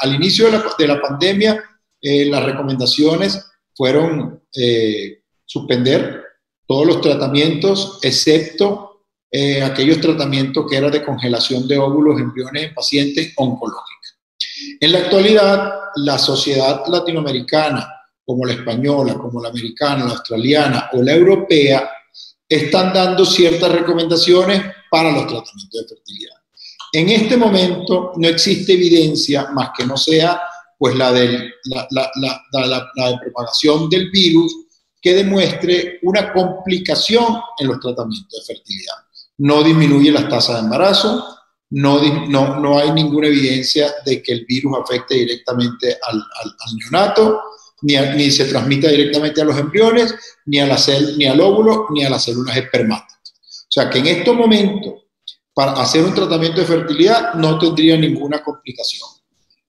Al, 0.00 0.14
inicio 0.14 0.46
de 0.46 0.52
la, 0.52 0.64
de 0.78 0.86
la 0.86 1.00
pandemia, 1.00 1.64
eh, 2.00 2.26
las 2.26 2.44
recomendaciones 2.44 3.44
fueron 3.74 4.42
eh, 4.54 5.22
suspender 5.44 6.22
todos 6.66 6.86
los 6.86 7.00
tratamientos, 7.00 7.98
excepto 8.02 8.97
eh, 9.30 9.62
aquellos 9.62 10.00
tratamientos 10.00 10.66
que 10.68 10.76
eran 10.76 10.90
de 10.90 11.04
congelación 11.04 11.68
de 11.68 11.78
óvulos, 11.78 12.20
embriones 12.20 12.64
en 12.64 12.74
pacientes 12.74 13.32
oncológicos. 13.36 14.18
En 14.80 14.92
la 14.92 14.98
actualidad, 14.98 15.72
la 15.96 16.18
sociedad 16.18 16.86
latinoamericana, 16.86 17.88
como 18.24 18.44
la 18.44 18.54
española, 18.54 19.14
como 19.14 19.42
la 19.42 19.48
americana, 19.48 20.04
la 20.04 20.12
australiana 20.12 20.90
o 20.92 21.02
la 21.02 21.12
europea, 21.12 21.90
están 22.48 22.92
dando 22.92 23.24
ciertas 23.24 23.70
recomendaciones 23.72 24.62
para 24.90 25.12
los 25.12 25.26
tratamientos 25.26 25.82
de 25.82 25.88
fertilidad. 25.88 26.36
En 26.92 27.08
este 27.10 27.36
momento 27.36 28.12
no 28.16 28.28
existe 28.28 28.72
evidencia 28.72 29.48
más 29.50 29.70
que 29.76 29.84
no 29.84 29.96
sea 29.96 30.40
pues 30.78 30.94
la, 30.94 31.12
de, 31.12 31.50
la, 31.90 33.20
propagación 33.20 33.90
del 33.90 34.10
virus 34.10 34.54
que 35.02 35.12
demuestre 35.12 35.98
una 36.02 36.32
complicación 36.32 37.40
en 37.58 37.66
los 37.66 37.80
tratamientos 37.80 38.46
de 38.46 38.54
fertilidad. 38.54 38.94
No 39.38 39.62
disminuye 39.62 40.10
las 40.10 40.28
tasas 40.28 40.56
de 40.56 40.62
embarazo, 40.62 41.24
no, 41.70 42.00
no, 42.28 42.60
no, 42.60 42.78
hay 42.78 42.92
ninguna 42.92 43.28
evidencia 43.28 43.92
de 44.04 44.22
que 44.22 44.32
el 44.32 44.46
virus 44.46 44.78
afecte 44.82 45.14
directamente 45.14 45.98
al, 46.02 46.24
neonato, 46.76 47.40
ni, 47.82 47.94
ni, 48.16 48.30
se 48.30 48.46
transmita 48.46 48.88
directamente 48.88 49.42
a 49.42 49.44
los 49.44 49.58
embriones, 49.58 50.14
ni, 50.46 50.58
a 50.58 50.66
la 50.66 50.78
ni 51.16 51.26
al 51.26 51.40
óvulo, 51.40 51.86
ni 51.90 52.04
a 52.04 52.10
las 52.10 52.24
células 52.24 52.56
espermáticas. 52.56 53.34
O 53.42 53.70
sea 53.70 53.90
que 53.90 53.98
en 53.98 54.06
estos 54.06 54.34
momentos, 54.34 54.94
para 55.52 55.72
hacer 55.72 56.04
un 56.04 56.14
tratamiento 56.14 56.60
de 56.60 56.66
fertilidad, 56.66 57.34
no 57.34 57.58
tendría 57.58 57.96
ninguna 57.96 58.42
complicación 58.42 59.08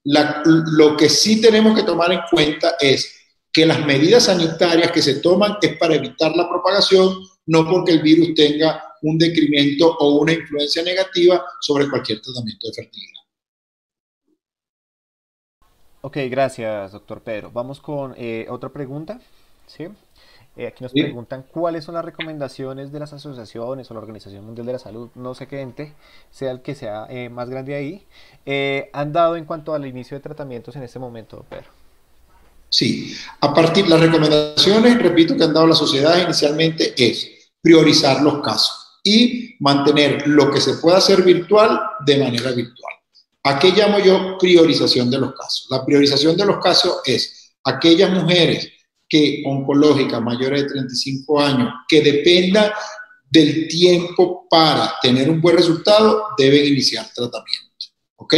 lo 0.04 0.98
que 0.98 1.10
sí 1.10 1.42
tenemos 1.42 1.76
que 1.76 1.84
tomar 1.84 2.12
en 2.12 2.22
cuenta 2.30 2.76
es 2.80 3.16
que 3.52 3.66
las 3.66 3.86
medidas 3.86 4.26
sanitarias 4.26 4.92
que 4.92 5.02
se 5.02 5.16
toman 5.16 5.58
es 5.62 5.78
para 5.78 5.96
evitar 5.96 6.36
la 6.36 6.48
propagación, 6.48 7.18
no 7.50 7.68
porque 7.68 7.94
el 7.94 8.02
virus 8.02 8.36
tenga 8.36 8.84
un 9.02 9.18
decremento 9.18 9.98
o 9.98 10.20
una 10.20 10.34
influencia 10.34 10.84
negativa 10.84 11.44
sobre 11.60 11.90
cualquier 11.90 12.22
tratamiento 12.22 12.68
de 12.68 12.74
fertilidad. 12.74 13.20
Ok, 16.02 16.18
gracias, 16.30 16.92
doctor 16.92 17.22
Pedro. 17.22 17.50
Vamos 17.52 17.82
con 17.82 18.14
eh, 18.18 18.46
otra 18.50 18.70
pregunta. 18.70 19.20
¿sí? 19.66 19.88
Eh, 20.58 20.68
aquí 20.68 20.84
nos 20.84 20.92
preguntan 20.92 21.44
cuáles 21.52 21.86
son 21.86 21.96
las 21.96 22.06
recomendaciones 22.06 22.92
de 22.92 23.00
las 23.00 23.14
asociaciones 23.14 23.90
o 23.90 23.94
la 23.96 24.00
Organización 24.00 24.46
Mundial 24.46 24.68
de 24.68 24.74
la 24.74 24.80
Salud, 24.80 25.10
no 25.16 25.34
sé 25.34 25.48
qué 25.48 25.62
ente, 25.62 25.94
sea 26.30 26.52
el 26.52 26.62
que 26.62 26.76
sea 26.76 27.08
eh, 27.10 27.30
más 27.30 27.50
grande 27.50 27.74
ahí, 27.74 28.06
han 28.94 29.12
dado 29.12 29.38
en 29.38 29.46
cuanto 29.46 29.74
al 29.74 29.88
inicio 29.88 30.16
de 30.16 30.22
tratamientos 30.22 30.76
en 30.76 30.84
este 30.84 31.00
momento, 31.00 31.46
Pedro. 31.50 31.70
Sí, 32.70 33.16
a 33.40 33.52
partir 33.52 33.86
de 33.86 33.90
las 33.90 34.02
recomendaciones, 34.02 35.02
repito, 35.02 35.36
que 35.36 35.44
han 35.44 35.54
dado 35.54 35.66
las 35.66 35.80
sociedades 35.80 36.24
inicialmente 36.24 36.94
es 36.96 37.39
priorizar 37.62 38.22
los 38.22 38.42
casos 38.42 39.00
y 39.04 39.56
mantener 39.60 40.28
lo 40.28 40.52
que 40.52 40.62
se 40.62 40.76
pueda 40.76 40.98
hacer 40.98 41.24
virtual 41.24 41.80
de 42.06 42.18
manera 42.18 42.52
virtual. 42.52 42.94
¿A 43.44 43.58
qué 43.58 43.72
llamo 43.72 44.00
yo 44.00 44.38
priorización 44.38 45.10
de 45.10 45.20
los 45.20 45.34
casos? 45.34 45.68
La 45.70 45.86
priorización 45.86 46.36
de 46.36 46.46
los 46.46 46.60
casos 46.60 47.00
es 47.06 47.54
aquellas 47.64 48.12
mujeres 48.12 48.70
que 49.08 49.42
oncológica 49.46 50.20
mayores 50.20 50.64
de 50.64 50.70
35 50.70 51.40
años 51.40 51.74
que 51.88 52.02
dependa 52.02 52.74
del 53.30 53.68
tiempo 53.68 54.48
para 54.50 54.96
tener 55.02 55.30
un 55.30 55.42
buen 55.42 55.58
resultado, 55.58 56.28
deben 56.38 56.66
iniciar 56.66 57.08
tratamiento. 57.14 57.70
¿Ok? 58.18 58.36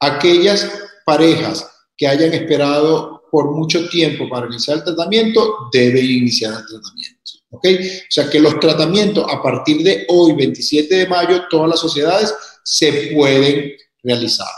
Aquellas 0.00 0.70
parejas 1.04 1.68
que 1.96 2.06
hayan 2.06 2.32
esperado 2.32 3.22
por 3.30 3.50
mucho 3.50 3.88
tiempo 3.88 4.28
para 4.28 4.46
iniciar 4.46 4.78
el 4.78 4.84
tratamiento, 4.84 5.68
deben 5.72 6.04
iniciar 6.04 6.52
el 6.52 6.66
tratamiento. 6.66 7.11
¿Ok? 7.52 7.66
O 7.66 8.10
sea 8.10 8.30
que 8.30 8.40
los 8.40 8.58
tratamientos 8.58 9.26
a 9.28 9.42
partir 9.42 9.82
de 9.82 10.06
hoy, 10.08 10.32
27 10.32 10.94
de 10.94 11.06
mayo, 11.06 11.42
todas 11.50 11.68
las 11.68 11.80
sociedades 11.80 12.34
se 12.64 13.12
pueden 13.14 13.72
realizar. 14.02 14.48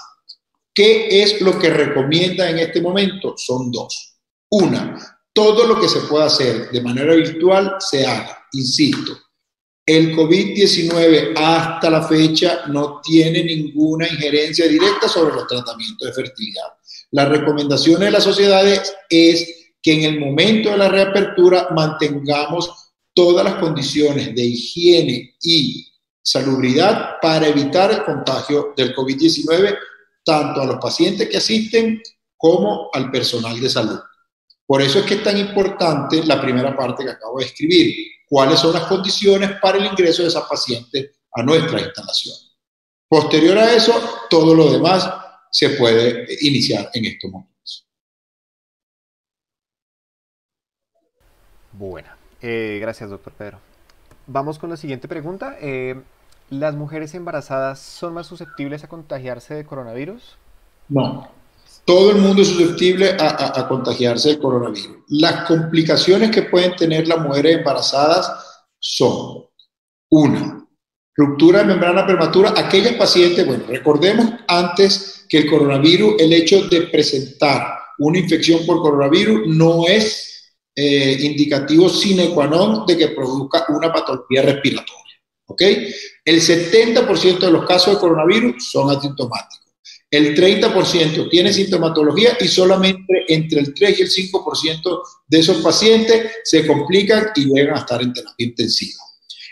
¿Qué 0.73 1.23
es 1.23 1.41
lo 1.41 1.59
que 1.59 1.71
recomienda 1.71 2.49
en 2.49 2.59
este 2.59 2.81
momento? 2.81 3.35
Son 3.37 3.71
dos. 3.73 4.17
Una, 4.51 5.19
todo 5.33 5.67
lo 5.67 5.81
que 5.81 5.89
se 5.89 6.01
pueda 6.01 6.27
hacer 6.27 6.71
de 6.71 6.81
manera 6.81 7.15
virtual 7.15 7.77
se 7.81 8.07
haga. 8.07 8.47
Insisto, 8.53 9.19
el 9.85 10.15
COVID-19 10.15 11.35
hasta 11.37 11.91
la 11.91 12.07
fecha 12.07 12.63
no 12.69 13.01
tiene 13.03 13.43
ninguna 13.43 14.07
injerencia 14.09 14.69
directa 14.69 15.09
sobre 15.09 15.35
los 15.35 15.47
tratamientos 15.49 16.07
de 16.07 16.15
fertilidad. 16.15 16.75
Las 17.11 17.29
recomendaciones 17.29 18.07
de 18.07 18.11
las 18.13 18.25
sociedades 18.25 18.95
es 19.11 19.73
que 19.83 19.93
en 19.93 20.03
el 20.05 20.21
momento 20.21 20.71
de 20.71 20.79
la 20.79 20.89
reapertura 20.89 21.69
mantengamos 21.75 22.84
todas 23.15 23.45
las 23.45 23.55
condiciones 23.55 24.35
de 24.35 24.45
higiene 24.45 25.37
y 25.41 25.93
salubridad 26.21 27.17
para 27.23 27.47
evitar 27.47 27.93
el 27.93 28.05
contagio 28.05 28.73
del 28.77 28.95
COVID-19 28.95 29.79
tanto 30.25 30.63
a 30.63 30.67
los 30.67 30.79
pacientes 30.79 31.29
que 31.29 31.37
asisten 31.37 32.03
como 32.37 32.91
al 32.93 33.11
personal 33.11 33.61
de 33.61 33.69
salud. 33.69 34.01
Por 34.67 34.81
eso 34.81 34.99
es 34.99 35.05
que 35.05 35.15
es 35.15 35.23
tan 35.23 35.37
importante 35.37 36.25
la 36.25 36.41
primera 36.41 36.75
parte 36.77 37.05
que 37.05 37.11
acabo 37.11 37.39
de 37.39 37.47
escribir, 37.47 37.95
cuáles 38.27 38.59
son 38.59 38.73
las 38.73 38.85
condiciones 38.85 39.53
para 39.61 39.79
el 39.79 39.87
ingreso 39.87 40.23
de 40.23 40.29
esas 40.29 40.49
pacientes 40.49 41.11
a 41.33 41.43
nuestra 41.43 41.81
instalación. 41.81 42.35
Posterior 43.07 43.59
a 43.59 43.75
eso, 43.75 43.93
todo 44.31 44.55
lo 44.55 44.73
demás 44.73 45.09
se 45.51 45.71
puede 45.71 46.27
iniciar 46.41 46.91
en 46.95 47.05
estos 47.05 47.31
momentos. 47.31 47.87
Bueno, 51.73 52.09
eh, 52.47 52.79
gracias 52.79 53.09
doctor 53.09 53.33
Pedro. 53.33 53.59
Vamos 54.27 54.59
con 54.59 54.69
la 54.69 54.77
siguiente 54.77 55.09
pregunta. 55.09 55.57
Eh, 55.63 55.95
¿Las 56.51 56.75
mujeres 56.75 57.15
embarazadas 57.15 57.81
son 57.81 58.13
más 58.13 58.27
susceptibles 58.27 58.85
a 58.85 58.89
contagiarse 58.89 59.55
de 59.55 59.65
coronavirus? 59.65 60.37
No. 60.91 61.27
Todo 61.87 62.11
el 62.11 62.19
mundo 62.19 62.43
es 62.43 62.49
susceptible 62.49 63.17
a, 63.19 63.67
contagiarse 63.67 64.31
de 64.31 64.39
coronavirus. 64.39 64.91
Las 65.09 65.47
complicaciones 65.47 66.31
que 66.31 66.43
pueden 66.43 66.77
tener 66.77 67.09
las 67.09 67.19
mujeres 67.19 67.59
embarazadas 67.59 68.31
son, 68.79 69.47
una, 70.11 70.67
ruptura 71.15 71.61
de 71.61 71.65
membrana 71.65 72.07
prematura. 72.07 72.53
Aquellas 72.57 72.95
pacientes, 72.95 73.47
bueno, 73.47 73.65
recordemos 73.69 74.33
antes 74.49 75.25
que 75.31 75.39
el 75.39 75.51
coronavirus, 75.51 76.17
el 76.19 76.33
hecho 76.35 76.69
de 76.69 76.83
presentar 76.83 77.79
una 77.99 78.19
infección 78.19 78.67
por 78.67 78.83
coronavirus 78.83 79.47
no 79.47 79.87
es 79.87 80.34
eh, 80.75 81.17
indicativo 81.21 81.89
sine 81.89 82.29
qua 82.31 82.47
non 82.47 82.85
de 82.85 82.97
que 82.97 83.09
produzca 83.09 83.65
una 83.69 83.93
patología 83.93 84.43
respiratoria. 84.43 85.15
¿Ok? 85.47 85.63
El 86.25 86.41
70% 86.41 87.39
de 87.39 87.51
los 87.51 87.67
casos 87.67 87.95
de 87.95 88.01
coronavirus 88.01 88.71
son 88.71 88.91
asintomáticos 88.91 89.65
el 90.15 90.37
30% 90.37 91.29
tiene 91.29 91.53
sintomatología 91.53 92.37
y 92.39 92.47
solamente 92.47 93.25
entre 93.27 93.61
el 93.61 93.75
3 93.75 93.99
y 93.99 94.03
el 94.03 94.09
5% 94.09 95.03
de 95.27 95.39
esos 95.41 95.57
pacientes 95.57 96.31
se 96.45 96.65
complican 96.65 97.31
y 97.35 97.47
llegan 97.47 97.75
a 97.75 97.81
estar 97.81 98.01
en 98.01 98.13
terapia 98.13 98.47
intensiva. 98.47 99.03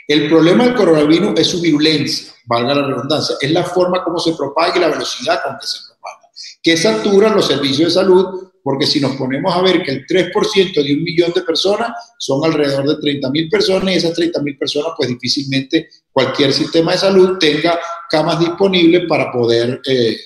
El 0.07 0.29
problema 0.29 0.65
del 0.65 0.77
coronavirus 0.77 1.41
es 1.41 1.49
su 1.49 1.61
virulencia, 1.61 2.33
valga 2.47 2.77
la 2.77 2.87
redundancia, 2.87 3.35
es 3.41 3.51
la 3.51 3.65
forma 3.65 4.05
como 4.05 4.21
se 4.21 4.35
propaga 4.35 4.77
y 4.77 4.81
la 4.81 4.89
velocidad 4.89 5.43
con 5.43 5.59
que 5.59 5.67
se 5.67 5.79
propaga, 5.89 6.31
que 6.63 6.77
saturan 6.77 7.35
los 7.35 7.47
servicios 7.49 7.93
de 7.93 8.01
salud, 8.01 8.52
porque 8.63 8.87
si 8.87 9.01
nos 9.01 9.17
ponemos 9.17 9.55
a 9.55 9.63
ver 9.63 9.83
que 9.83 9.91
el 9.91 10.07
3% 10.07 10.85
de 10.85 10.95
un 10.95 11.03
millón 11.03 11.33
de 11.35 11.43
personas 11.43 11.91
son 12.19 12.45
alrededor 12.45 12.87
de 12.87 13.01
30 13.01 13.31
mil 13.31 13.49
personas 13.49 13.93
y 13.93 13.97
esas 13.97 14.15
30 14.15 14.41
mil 14.43 14.57
personas, 14.57 14.93
pues 14.97 15.09
difícilmente 15.09 15.89
cualquier 16.13 16.53
sistema 16.53 16.93
de 16.93 16.99
salud 16.99 17.39
tenga 17.39 17.79
camas 18.09 18.39
disponibles 18.41 19.05
para 19.09 19.31
poder... 19.31 19.81
Eh, 19.87 20.17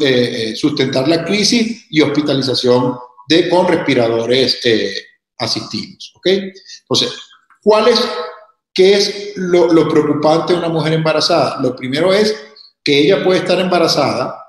eh, 0.00 0.50
eh, 0.50 0.54
sustentar 0.54 1.08
la 1.08 1.24
crisis 1.24 1.86
y 1.90 2.00
hospitalización 2.00 2.94
con 3.50 3.66
respiradores 3.66 4.60
eh, 4.64 4.94
asistidos. 5.38 6.12
¿ok? 6.16 6.26
Entonces, 6.26 7.12
¿cuál 7.62 7.88
es, 7.88 8.00
qué 8.72 8.94
es 8.94 9.32
lo 9.36 9.88
preocupante 9.88 10.52
de 10.52 10.58
una 10.58 10.68
mujer 10.68 10.92
embarazada? 10.92 11.60
Lo 11.60 11.74
primero 11.74 12.12
es 12.12 12.34
que 12.84 13.00
ella 13.00 13.24
puede 13.24 13.40
estar 13.40 13.58
embarazada, 13.58 14.41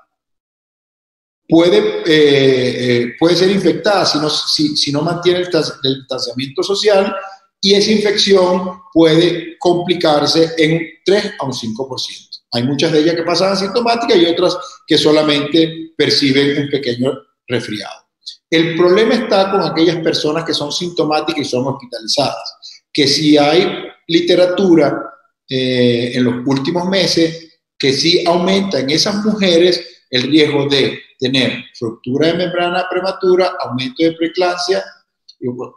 puede, 1.48 1.78
eh, 1.78 2.04
eh, 2.06 3.14
puede 3.18 3.36
ser 3.36 3.50
infectada 3.50 4.04
si 4.04 4.18
no, 4.18 4.30
si, 4.30 4.92
no 4.92 5.02
mantiene 5.02 5.40
el, 5.40 5.48
el 5.82 5.94
distanciamiento 5.96 6.62
social 6.62 7.14
y 7.60 7.74
esa 7.74 7.92
infección 7.92 8.82
puede 8.92 9.56
complicarse 9.58 10.52
en 10.58 10.72
un 10.72 10.82
3 11.04 11.32
a 11.38 11.44
un 11.46 11.52
5%. 11.52 12.34
Hay 12.52 12.62
muchas 12.62 12.92
de 12.92 13.00
ellas 13.00 13.14
que 13.14 13.22
pasan 13.22 13.52
asintomáticas 13.52 14.16
y 14.16 14.26
otras 14.26 14.56
que 14.86 14.98
solamente 14.98 15.92
perciben 15.96 16.62
un 16.62 16.68
pequeño 16.70 17.12
resfriado. 17.48 18.04
El 18.50 18.76
problema 18.76 19.14
está 19.14 19.50
con 19.50 19.62
aquellas 19.62 19.96
personas 19.96 20.44
que 20.44 20.54
son 20.54 20.70
sintomáticas 20.70 21.40
y 21.40 21.50
son 21.50 21.66
hospitalizadas, 21.66 22.82
que 22.92 23.08
si 23.08 23.36
hay 23.36 23.66
literatura 24.06 25.02
eh, 25.48 26.12
en 26.14 26.24
los 26.24 26.34
últimos 26.46 26.88
meses 26.88 27.60
que 27.78 27.92
sí 27.92 28.22
aumenta 28.26 28.78
en 28.78 28.90
esas 28.90 29.24
mujeres 29.24 29.84
el 30.10 30.22
riesgo 30.22 30.68
de 30.68 31.00
tener 31.24 31.64
ruptura 31.80 32.26
de 32.26 32.34
membrana 32.34 32.86
prematura, 32.90 33.56
aumento 33.60 34.02
de 34.02 34.12
preeclampsia, 34.12 34.84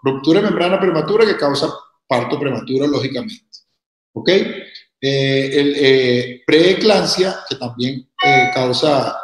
ruptura 0.04 0.42
de 0.42 0.48
membrana 0.48 0.80
prematura 0.80 1.26
que 1.26 1.38
causa 1.38 1.74
parto 2.06 2.38
prematuro, 2.38 2.86
lógicamente. 2.88 3.46
¿Ok? 4.14 4.30
Eh, 4.30 5.50
el, 5.54 5.76
eh, 5.78 6.42
preeclampsia, 6.46 7.40
que 7.48 7.56
también 7.56 8.10
eh, 8.26 8.50
causa 8.54 9.16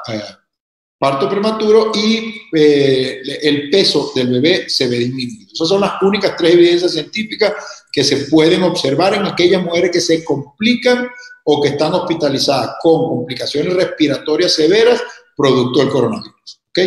parto 0.98 1.30
prematuro, 1.30 1.92
y 1.94 2.34
el 2.54 3.70
peso 3.70 4.14
del 4.16 4.30
bebé 4.30 4.70
se 4.70 4.88
ve 4.88 5.00
disminuido. 5.00 5.52
Esas 5.54 5.68
son 5.68 5.82
las 5.82 6.02
únicas 6.02 6.38
tres 6.38 6.54
evidencias 6.54 6.94
científicas 6.94 7.54
que 7.92 8.04
se 8.04 8.28
pueden 8.28 8.64
observar 8.64 9.14
en 9.16 9.26
aquellas 9.26 9.62
mujeres 9.62 9.92
que 9.92 10.00
se 10.00 10.24
complican 10.24 11.10
o 11.44 11.62
que 11.62 11.70
están 11.70 11.94
hospitalizadas 11.94 12.76
con 12.82 13.10
complicaciones 13.10 13.74
respiratorias 13.74 14.54
severas 14.54 15.04
producto 15.36 15.80
del 15.80 15.90
coronavirus. 15.90 16.62
¿ok? 16.70 16.80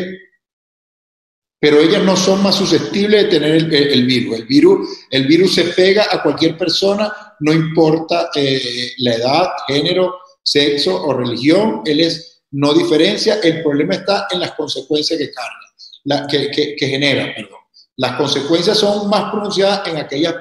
pero 1.58 1.80
ellas 1.80 2.04
no 2.04 2.16
son 2.16 2.42
más 2.42 2.54
susceptibles 2.54 3.24
de 3.24 3.28
tener 3.28 3.54
el, 3.54 3.66
virus. 4.06 4.38
El, 4.38 4.46
virus. 4.46 4.88
el 5.10 5.26
virus 5.26 5.54
se 5.54 5.64
pega 5.64 6.06
a 6.10 6.22
cualquier 6.22 6.56
persona, 6.56 7.12
no 7.40 7.52
importa 7.52 8.30
eh, 8.34 8.92
la 8.98 9.14
edad, 9.14 9.48
género, 9.66 10.16
sexo 10.42 11.02
o 11.02 11.12
religión, 11.14 11.82
él 11.84 12.00
es 12.00 12.42
no 12.52 12.72
diferencia, 12.72 13.40
el 13.42 13.62
problema 13.62 13.94
está 13.94 14.28
en 14.30 14.40
las 14.40 14.52
consecuencias 14.52 15.18
que 15.18 15.32
carga, 15.32 16.26
que, 16.28 16.76
que, 16.76 16.88
genera, 16.88 17.34
perdón. 17.34 17.58
Las 17.96 18.16
consecuencias 18.16 18.78
son 18.78 19.08
más 19.08 19.32
pronunciadas 19.32 19.88
en, 19.88 19.96
aquellas, 19.96 20.34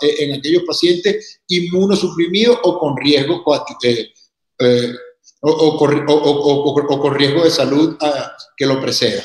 eh, 0.00 0.14
en 0.20 0.38
aquellos 0.38 0.62
pacientes 0.66 1.42
inmunosuprimidos 1.48 2.58
o 2.62 2.78
con 2.78 2.96
riesgo 2.96 3.44
eh, 3.82 4.12
o, 4.58 4.64
o, 5.40 5.50
o, 5.50 7.00
con 7.00 7.14
riesgo 7.14 7.44
de 7.44 7.50
salud 7.50 7.96
ah, 8.00 8.32
que 8.56 8.66
lo 8.66 8.80
preceda. 8.80 9.22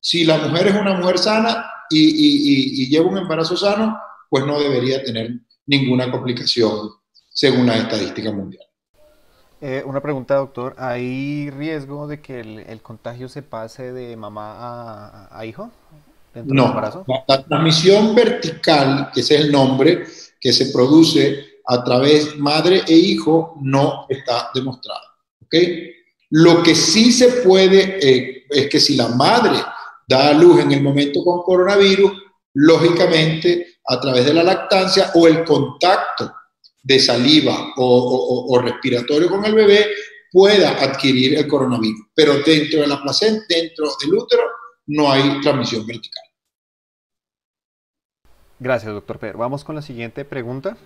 Si 0.00 0.24
la 0.24 0.38
mujer 0.38 0.68
es 0.68 0.74
una 0.74 0.94
mujer 0.94 1.18
sana 1.18 1.70
y, 1.90 2.88
lleva 2.88 3.08
un 3.08 3.18
embarazo 3.18 3.56
sano, 3.56 3.98
pues 4.28 4.46
no 4.46 4.58
debería 4.58 5.02
tener 5.02 5.30
ninguna 5.66 6.10
complicación 6.10 6.90
según 7.28 7.66
la 7.66 7.76
estadística 7.76 8.32
mundial. 8.32 8.64
Eh, 9.60 9.82
una 9.84 10.00
pregunta, 10.00 10.36
doctor. 10.36 10.74
¿Hay 10.78 11.50
riesgo 11.50 12.06
de 12.06 12.20
que 12.20 12.40
el, 12.40 12.80
contagio 12.80 13.28
se 13.28 13.42
pase 13.42 13.92
de 13.92 14.16
mamá 14.16 15.28
a, 15.30 15.46
hijo? 15.46 15.70
Dentro 16.32 16.54
no, 16.54 16.66
embarazo? 16.66 17.04
La, 17.26 17.42
transmisión 17.42 18.14
vertical, 18.14 19.10
que 19.12 19.20
ese 19.20 19.34
es 19.34 19.40
el 19.42 19.52
nombre, 19.52 20.04
que 20.40 20.52
se 20.52 20.66
produce 20.72 21.58
a 21.66 21.82
través 21.82 22.38
madre 22.38 22.82
e 22.86 22.94
hijo, 22.94 23.58
no 23.60 24.06
está 24.08 24.50
demostrado. 24.54 25.00
¿Okay? 25.48 25.94
Lo 26.30 26.62
que 26.62 26.74
sí 26.74 27.12
se 27.12 27.42
puede 27.42 27.98
eh, 28.00 28.44
es 28.48 28.68
que 28.68 28.78
si 28.78 28.96
la 28.96 29.08
madre 29.08 29.58
da 30.06 30.28
a 30.28 30.32
luz 30.32 30.60
en 30.60 30.72
el 30.72 30.82
momento 30.82 31.24
con 31.24 31.42
coronavirus, 31.42 32.12
lógicamente 32.54 33.78
a 33.86 34.00
través 34.00 34.26
de 34.26 34.34
la 34.34 34.42
lactancia 34.42 35.10
o 35.14 35.26
el 35.26 35.44
contacto 35.44 36.32
de 36.82 36.98
saliva 36.98 37.72
o, 37.76 38.58
respiratorio 38.62 39.28
con 39.28 39.44
el 39.44 39.54
bebé 39.54 39.86
pueda 40.30 40.82
adquirir 40.82 41.38
el 41.38 41.46
coronavirus. 41.46 42.06
Pero 42.14 42.38
dentro 42.38 42.80
de 42.80 42.86
la 42.86 43.00
placenta, 43.02 43.44
dentro 43.48 43.86
del 44.00 44.14
útero, 44.14 44.42
no 44.86 45.10
hay 45.10 45.40
transmisión 45.40 45.86
vertical. 45.86 46.22
Gracias, 48.58 48.92
doctor 48.92 49.18
Pedro. 49.18 49.38
Vamos 49.38 49.64
con 49.64 49.74
la 49.74 49.82
siguiente 49.82 50.24
pregunta. 50.24 50.76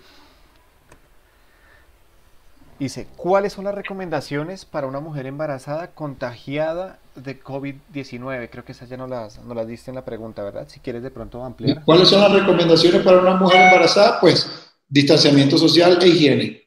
Dice, 2.79 3.07
¿cuáles 3.15 3.53
son 3.53 3.65
las 3.65 3.75
recomendaciones 3.75 4.65
para 4.65 4.87
una 4.87 4.99
mujer 4.99 5.25
embarazada 5.27 5.91
contagiada 5.91 6.99
de 7.15 7.41
COVID-19? 7.41 8.49
Creo 8.49 8.65
que 8.65 8.71
esas 8.71 8.89
ya 8.89 8.97
no 8.97 9.07
las, 9.07 9.43
no 9.43 9.53
las 9.53 9.67
diste 9.67 9.91
en 9.91 9.95
la 9.95 10.05
pregunta, 10.05 10.43
¿verdad? 10.43 10.67
Si 10.67 10.79
quieres 10.79 11.03
de 11.03 11.11
pronto 11.11 11.43
ampliar. 11.43 11.83
¿Cuáles 11.85 12.09
son 12.09 12.21
las 12.21 12.31
recomendaciones 12.31 13.01
para 13.03 13.19
una 13.19 13.35
mujer 13.35 13.61
embarazada? 13.61 14.19
Pues 14.19 14.73
distanciamiento 14.87 15.57
social 15.57 15.97
e 16.01 16.07
higiene. 16.07 16.63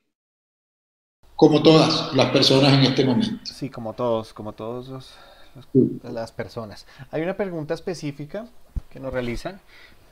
Como 1.35 1.63
todas 1.63 2.15
las 2.15 2.31
personas 2.31 2.73
en 2.73 2.85
este 2.85 3.05
momento. 3.05 3.45
Sí, 3.45 3.69
como 3.69 3.93
todos, 3.93 4.33
como 4.33 4.53
todos 4.53 5.15
las 6.03 6.33
personas. 6.33 6.87
Hay 7.11 7.23
una 7.23 7.37
pregunta 7.37 7.75
específica 7.75 8.47
que 8.91 9.01
nos 9.01 9.13
realizan. 9.13 9.61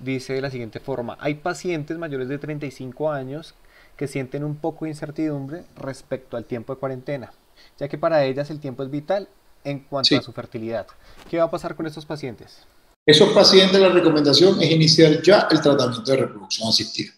Dice 0.01 0.33
de 0.33 0.41
la 0.41 0.51
siguiente 0.51 0.81
forma, 0.81 1.17
hay 1.21 1.35
pacientes 1.35 1.97
mayores 1.99 2.29
de 2.29 2.39
35 2.39 3.13
años 3.13 3.55
que 3.97 4.09
sienten 4.09 4.45
un 4.45 4.57
poco 4.57 4.85
de 4.85 4.91
incertidumbre 4.91 5.65
respecto 5.77 6.37
al 6.37 6.45
tiempo 6.45 6.75
de 6.75 6.81
cuarentena, 6.81 7.33
ya 7.79 7.89
que 7.89 7.99
para 7.99 8.25
ellas 8.25 8.51
el 8.51 8.61
tiempo 8.61 8.83
es 8.83 8.91
vital 8.91 9.29
en 9.65 9.81
cuanto 9.81 10.17
a 10.17 10.23
su 10.23 10.33
fertilidad. 10.33 10.87
¿Qué 11.31 11.39
va 11.39 11.45
a 11.45 11.51
pasar 11.51 11.75
con 11.75 11.87
estos 11.87 12.07
pacientes? 12.07 12.59
Esos 13.07 13.31
pacientes 13.31 13.81
la 13.81 13.91
recomendación 13.91 14.63
es 14.63 14.71
iniciar 14.71 15.23
ya 15.23 15.47
el 15.51 15.61
tratamiento 15.61 16.11
de 16.11 16.17
reproducción 16.17 16.69
asistida. 16.69 17.13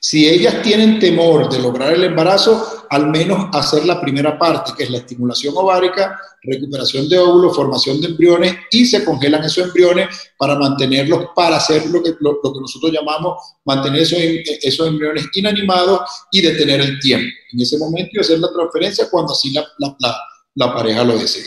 Si 0.00 0.28
ellas 0.28 0.62
tienen 0.62 0.98
temor 0.98 1.50
de 1.50 1.58
lograr 1.58 1.92
el 1.92 2.04
embarazo, 2.04 2.86
al 2.90 3.08
menos 3.08 3.48
hacer 3.52 3.84
la 3.84 4.00
primera 4.00 4.38
parte, 4.38 4.72
que 4.76 4.84
es 4.84 4.90
la 4.90 4.98
estimulación 4.98 5.54
ovárica, 5.56 6.18
recuperación 6.42 7.08
de 7.08 7.18
óvulos, 7.18 7.56
formación 7.56 8.00
de 8.00 8.08
embriones 8.08 8.54
y 8.70 8.84
se 8.86 9.04
congelan 9.04 9.44
esos 9.44 9.66
embriones 9.66 10.08
para 10.38 10.56
mantenerlos, 10.56 11.26
para 11.34 11.56
hacer 11.56 11.86
lo 11.86 12.02
que, 12.02 12.14
nosotros 12.20 12.92
llamamos 12.92 13.42
mantener 13.64 14.02
esos, 14.02 14.18
esos, 14.62 14.86
embriones 14.86 15.26
inanimados 15.34 16.00
y 16.30 16.42
detener 16.42 16.80
el 16.80 16.98
tiempo. 17.00 17.26
En 17.52 17.60
ese 17.60 17.78
momento 17.78 18.10
y 18.12 18.20
hacer 18.20 18.38
la 18.38 18.52
transferencia 18.52 19.08
cuando 19.10 19.32
así 19.32 19.52
la, 19.52 19.66
la, 19.78 20.16
la 20.54 20.74
pareja 20.74 21.04
lo 21.04 21.18
desee. 21.18 21.44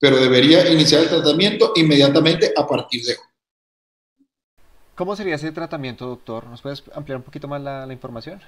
Pero 0.00 0.18
debería 0.18 0.70
iniciar 0.70 1.02
el 1.02 1.08
tratamiento 1.08 1.72
inmediatamente 1.76 2.52
a 2.56 2.66
partir 2.66 3.04
de 3.04 3.12
hoy. 3.12 3.18
¿Cómo 4.98 5.14
sería 5.14 5.36
ese 5.36 5.52
tratamiento, 5.52 6.08
doctor? 6.08 6.44
¿Nos 6.48 6.60
puedes 6.60 6.82
ampliar 6.92 7.18
un 7.18 7.22
poquito 7.22 7.46
más 7.46 7.62
la, 7.62 7.86
información? 7.92 8.40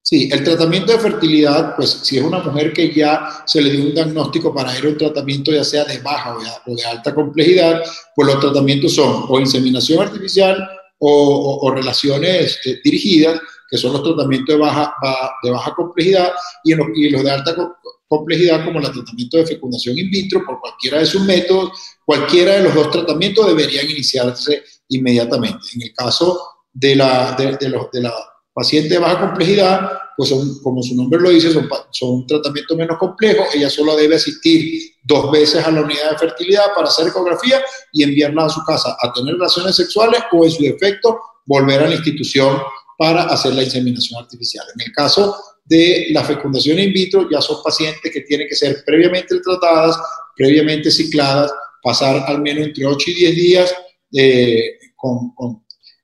Sí, 0.00 0.28
el 0.30 0.44
tratamiento 0.44 0.92
de 0.92 1.00
fertilidad, 1.00 1.74
pues 1.74 1.90
si 1.90 2.18
es 2.18 2.22
una 2.22 2.38
mujer 2.38 2.72
que 2.72 2.94
ya 2.94 3.42
se 3.44 3.60
le 3.60 3.72
dio 3.72 3.82
un 3.82 3.94
diagnóstico 3.94 4.54
para 4.54 4.78
ir 4.78 4.86
a 4.86 4.88
un 4.90 4.96
tratamiento 4.96 5.50
ya 5.50 5.64
sea 5.64 5.84
de 5.84 5.98
baja 5.98 6.36
o 6.36 6.76
de, 6.76 6.84
alta 6.84 7.12
complejidad, 7.12 7.82
pues 8.14 8.28
los 8.28 8.38
tratamientos 8.38 8.94
son 8.94 9.24
o 9.28 9.40
inseminación 9.40 10.00
artificial 10.00 10.56
o, 11.00 11.68
relaciones 11.74 12.60
eh, 12.64 12.78
dirigidas, 12.84 13.40
que 13.68 13.76
son 13.76 13.92
los 13.92 14.04
tratamientos 14.04 14.54
de 14.54 14.60
baja, 14.60 14.94
de 15.42 15.50
baja 15.50 15.74
complejidad, 15.74 16.30
y, 16.62 16.76
los, 16.76 16.86
y 16.94 17.10
los 17.10 17.24
de 17.24 17.30
alta 17.32 17.56
complejidad 18.06 18.64
como 18.64 18.78
el 18.78 18.92
tratamiento 18.92 19.38
de 19.38 19.46
fecundación 19.46 19.98
in 19.98 20.10
vitro 20.12 20.44
por 20.46 20.60
cualquiera 20.60 21.00
de 21.00 21.06
sus 21.06 21.24
métodos, 21.24 21.72
cualquiera 22.04 22.52
de 22.52 22.62
los 22.62 22.74
dos 22.74 22.88
tratamientos 22.92 23.48
deberían 23.48 23.90
iniciarse 23.90 24.62
inmediatamente. 24.88 25.66
En 25.74 25.82
el 25.82 25.94
caso 25.94 26.40
de 26.72 26.96
la, 26.96 27.32
de, 27.32 27.68
los, 27.68 27.90
de 27.90 28.02
la 28.02 28.14
paciente 28.52 28.94
de 28.94 28.98
baja 28.98 29.20
complejidad, 29.20 29.90
pues 30.16 30.30
son, 30.30 30.60
como 30.62 30.82
su 30.82 30.94
nombre 30.94 31.20
lo 31.20 31.30
dice, 31.30 31.52
son, 31.52 31.68
son 31.90 32.10
un 32.10 32.26
tratamiento 32.26 32.76
menos 32.76 32.98
complejo. 32.98 33.44
Ella 33.54 33.70
solo 33.70 33.96
debe 33.96 34.16
asistir 34.16 34.92
dos 35.04 35.30
veces 35.30 35.64
a 35.64 35.70
la 35.70 35.82
unidad 35.82 36.10
de 36.10 36.18
fertilidad 36.18 36.74
para 36.74 36.88
hacer 36.88 37.08
ecografía 37.08 37.62
y 37.92 38.02
enviarla 38.02 38.46
a 38.46 38.50
su 38.50 38.62
casa 38.64 38.96
a 39.00 39.12
tener 39.12 39.34
relaciones 39.34 39.76
sexuales 39.76 40.22
o 40.32 40.44
en 40.44 40.50
su 40.50 40.62
defecto 40.62 41.20
volver 41.46 41.82
a 41.82 41.88
la 41.88 41.94
institución 41.94 42.58
para 42.98 43.22
hacer 43.22 43.54
la 43.54 43.62
inseminación 43.62 44.20
artificial. 44.20 44.66
En 44.74 44.86
el 44.86 44.92
caso 44.92 45.36
de 45.64 46.08
la 46.10 46.24
fecundación 46.24 46.78
in 46.78 46.92
vitro, 46.92 47.28
ya 47.30 47.40
son 47.40 47.62
pacientes 47.62 48.12
que 48.12 48.22
tienen 48.22 48.48
que 48.48 48.56
ser 48.56 48.82
previamente 48.84 49.38
tratadas, 49.40 49.96
previamente 50.36 50.90
cicladas, 50.90 51.52
pasar 51.82 52.24
al 52.26 52.42
menos 52.42 52.66
entre 52.66 52.84
8 52.86 53.10
y 53.10 53.14
10 53.14 53.34
días 53.36 53.74
eh, 54.14 54.77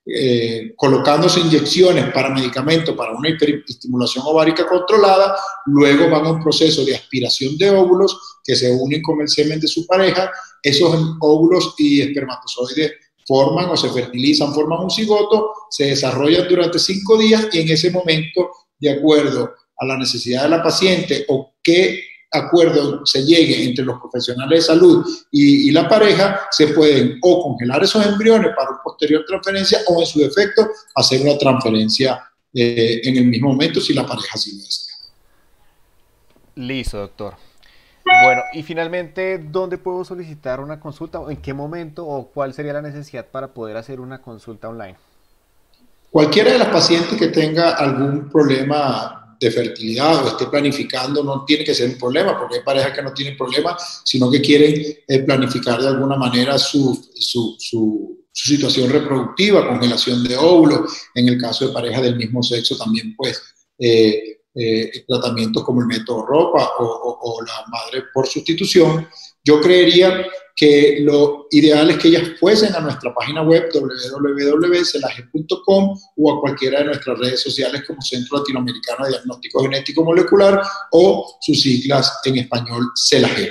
eh, 0.07 0.75
colocándose 0.77 1.41
inyecciones 1.41 2.13
para 2.13 2.29
medicamentos 2.29 2.95
para 2.95 3.13
una 3.13 3.31
hiperestimulación 3.31 4.25
ovárica 4.27 4.67
controlada, 4.67 5.35
luego 5.67 6.11
van 6.11 6.27
a 6.27 6.31
un 6.33 6.43
proceso 6.43 6.85
de 6.85 6.95
aspiración 6.95 7.57
de 7.57 7.71
óvulos 7.71 8.39
que 8.45 8.55
se 8.55 8.71
unen 8.71 9.01
con 9.01 9.21
el 9.23 9.29
semen 9.29 9.59
de 9.61 9.67
su 9.67 9.87
pareja, 9.87 10.31
esos 10.63 10.95
óvulos 11.21 11.75
y 11.79 12.03
espermatozoides 12.03 12.93
forman 13.27 13.71
o 13.71 13.77
se 13.77 13.89
fertilizan, 13.89 14.53
forman 14.53 14.85
un 14.85 14.91
cigoto, 14.91 15.53
se 15.71 15.87
desarrollan 15.87 16.47
durante 16.49 16.79
cinco 16.79 17.17
días 17.17 17.49
y 17.53 17.61
en 17.61 17.71
ese 17.71 17.91
momento, 17.91 18.51
de 18.79 18.91
acuerdo 18.91 19.55
a 19.79 19.87
la 19.87 19.97
necesidad 19.97 20.43
de 20.43 20.51
la 20.51 20.63
paciente 20.63 21.25
o 21.29 21.55
qué 21.63 22.03
acuerdo 22.39 23.05
se 23.07 23.25
llegue 23.25 23.65
entre 23.65 23.85
los 23.85 23.99
profesionales 24.01 24.61
de 24.61 24.75
salud 24.75 25.07
y, 25.31 25.71
la 25.71 25.89
pareja, 25.89 26.41
se 26.51 26.69
pueden 26.69 27.19
o 27.23 27.43
congelar 27.43 27.83
esos 27.83 28.05
embriones 28.05 28.53
para 28.57 28.71
una 28.71 28.83
posterior 28.83 29.25
transferencia 29.27 29.79
o 29.89 30.01
en 30.01 30.07
su 30.07 30.21
defecto 30.21 30.69
hacer 30.95 31.23
una 31.23 31.39
transferencia 31.39 32.23
eh, 32.53 33.01
en 33.05 33.17
el 33.17 33.27
mismo 33.27 33.49
momento 33.49 33.81
si 33.81 33.95
la 33.95 34.07
pareja 34.07 34.31
así 34.35 34.57
lo 34.57 34.65
desea. 34.65 34.95
Listo, 36.57 36.99
doctor. 36.99 37.35
Bueno, 38.05 38.43
y 38.53 38.63
finalmente, 38.63 39.39
¿dónde 39.39 39.79
puedo 39.79 40.05
solicitar 40.05 40.61
una 40.61 40.79
consulta? 40.79 41.21
¿En 41.29 41.39
qué 41.39 41.55
momento 41.55 42.07
o 42.07 42.29
cuál 42.29 42.53
sería 42.53 42.75
la 42.75 42.83
necesidad 42.83 43.27
para 43.27 43.49
poder 43.49 43.77
hacer 43.77 43.99
una 43.99 44.21
consulta 44.21 44.69
online? 44.69 44.97
Cualquiera 46.11 46.53
de 46.53 46.59
las 46.59 46.69
pacientes 46.69 47.19
que 47.19 47.29
tenga 47.29 47.71
algún 47.73 48.29
problema 48.29 49.24
de 49.39 49.51
fertilidad 49.51 50.25
o 50.25 50.29
esté 50.29 50.47
planificando, 50.47 51.23
no 51.23 51.45
tiene 51.45 51.65
que 51.65 51.75
ser 51.75 51.89
un 51.91 51.99
problema, 51.99 52.39
porque 52.39 52.57
hay 52.57 52.63
parejas 52.63 52.93
que 52.93 53.03
no 53.03 53.13
tienen 53.13 53.37
problema, 53.37 53.77
sino 54.05 54.31
que 54.31 54.41
quieren 54.41 54.75
eh, 55.07 55.19
planificar 55.21 55.81
de 55.81 55.89
alguna 55.89 56.17
manera 56.17 56.59
su, 56.59 56.95
su, 57.15 57.57
su, 57.59 58.25
situación 58.33 58.91
reproductiva, 58.91 59.69
congelación 59.69 60.25
de 60.25 60.37
óvulos, 60.37 60.93
en 61.15 61.29
el 61.29 61.39
caso 61.39 61.69
de 61.69 61.73
parejas 61.73 62.03
del 62.03 62.17
mismo 62.17 62.43
sexo 62.43 62.77
también, 62.77 63.15
pues, 63.17 63.41
eh, 63.79 64.39
eh, 64.57 65.05
tratamientos 65.09 65.65
como 65.65 65.81
el 65.81 65.87
método 65.87 66.25
ropa 66.27 66.73
o, 66.79 67.43
la 67.45 67.65
madre 67.69 68.05
por 68.13 68.27
sustitución, 68.27 69.09
yo 69.43 69.61
creería 69.61 70.27
que 70.57 70.99
lo 71.01 71.47
ideal 71.51 71.91
es 71.91 71.99
que 71.99 72.09
ellas 72.09 72.31
fuesen 72.39 72.75
a 72.75 72.81
nuestra 72.81 73.13
página 73.13 73.43
web 73.43 73.69
www.celagen.com 73.73 75.99
o 76.17 76.33
a 76.33 76.41
cualquiera 76.41 76.79
de 76.79 76.87
nuestras 76.87 77.19
redes 77.19 77.43
sociales 77.43 77.83
como 77.87 78.01
Centro 78.01 78.39
Latinoamericano 78.39 79.05
de 79.05 79.11
Diagnóstico 79.11 79.63
Genético 79.63 80.03
Molecular 80.05 80.63
o 80.93 81.39
sus 81.41 81.61
siglas 81.61 82.19
en 82.25 82.39
español 82.39 82.87
Celagen. 82.95 83.51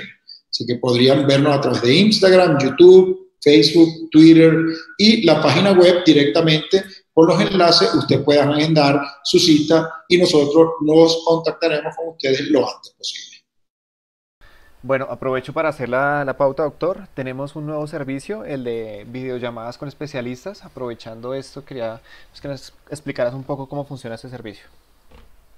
Así 0.50 0.66
que 0.66 0.74
podrían 0.76 1.26
vernos 1.26 1.56
a 1.56 1.60
través 1.60 1.82
de 1.82 1.94
Instagram, 1.94 2.58
YouTube, 2.58 3.32
Facebook, 3.42 4.08
Twitter 4.10 4.56
y 4.96 5.24
la 5.24 5.42
página 5.42 5.72
web 5.72 6.02
directamente 6.04 6.84
con 7.12 7.26
los 7.28 7.38
enlaces 7.40 7.94
usted 7.94 8.24
pueda 8.24 8.48
agendar 8.48 9.00
su 9.22 9.38
cita 9.38 9.88
y 10.08 10.18
nosotros 10.18 10.70
nos 10.80 11.22
contactaremos 11.24 11.94
con 11.96 12.08
ustedes 12.08 12.50
lo 12.50 12.68
antes 12.68 12.92
posible. 12.98 13.33
Bueno, 14.84 15.06
aprovecho 15.08 15.54
para 15.54 15.70
hacer 15.70 15.88
la, 15.88 16.34
pauta, 16.36 16.62
doctor. 16.62 17.08
Tenemos 17.14 17.56
un 17.56 17.64
nuevo 17.64 17.86
servicio, 17.86 18.44
el 18.44 18.64
de 18.64 19.06
videollamadas 19.10 19.78
con 19.78 19.88
especialistas. 19.88 20.62
Aprovechando 20.62 21.32
esto, 21.32 21.64
quería 21.64 22.02
pues, 22.30 22.42
que 22.42 22.48
nos 22.48 22.74
explicaras 22.90 23.32
un 23.32 23.44
poco 23.44 23.66
cómo 23.66 23.86
funciona 23.86 24.16
este 24.16 24.28
servicio. 24.28 24.66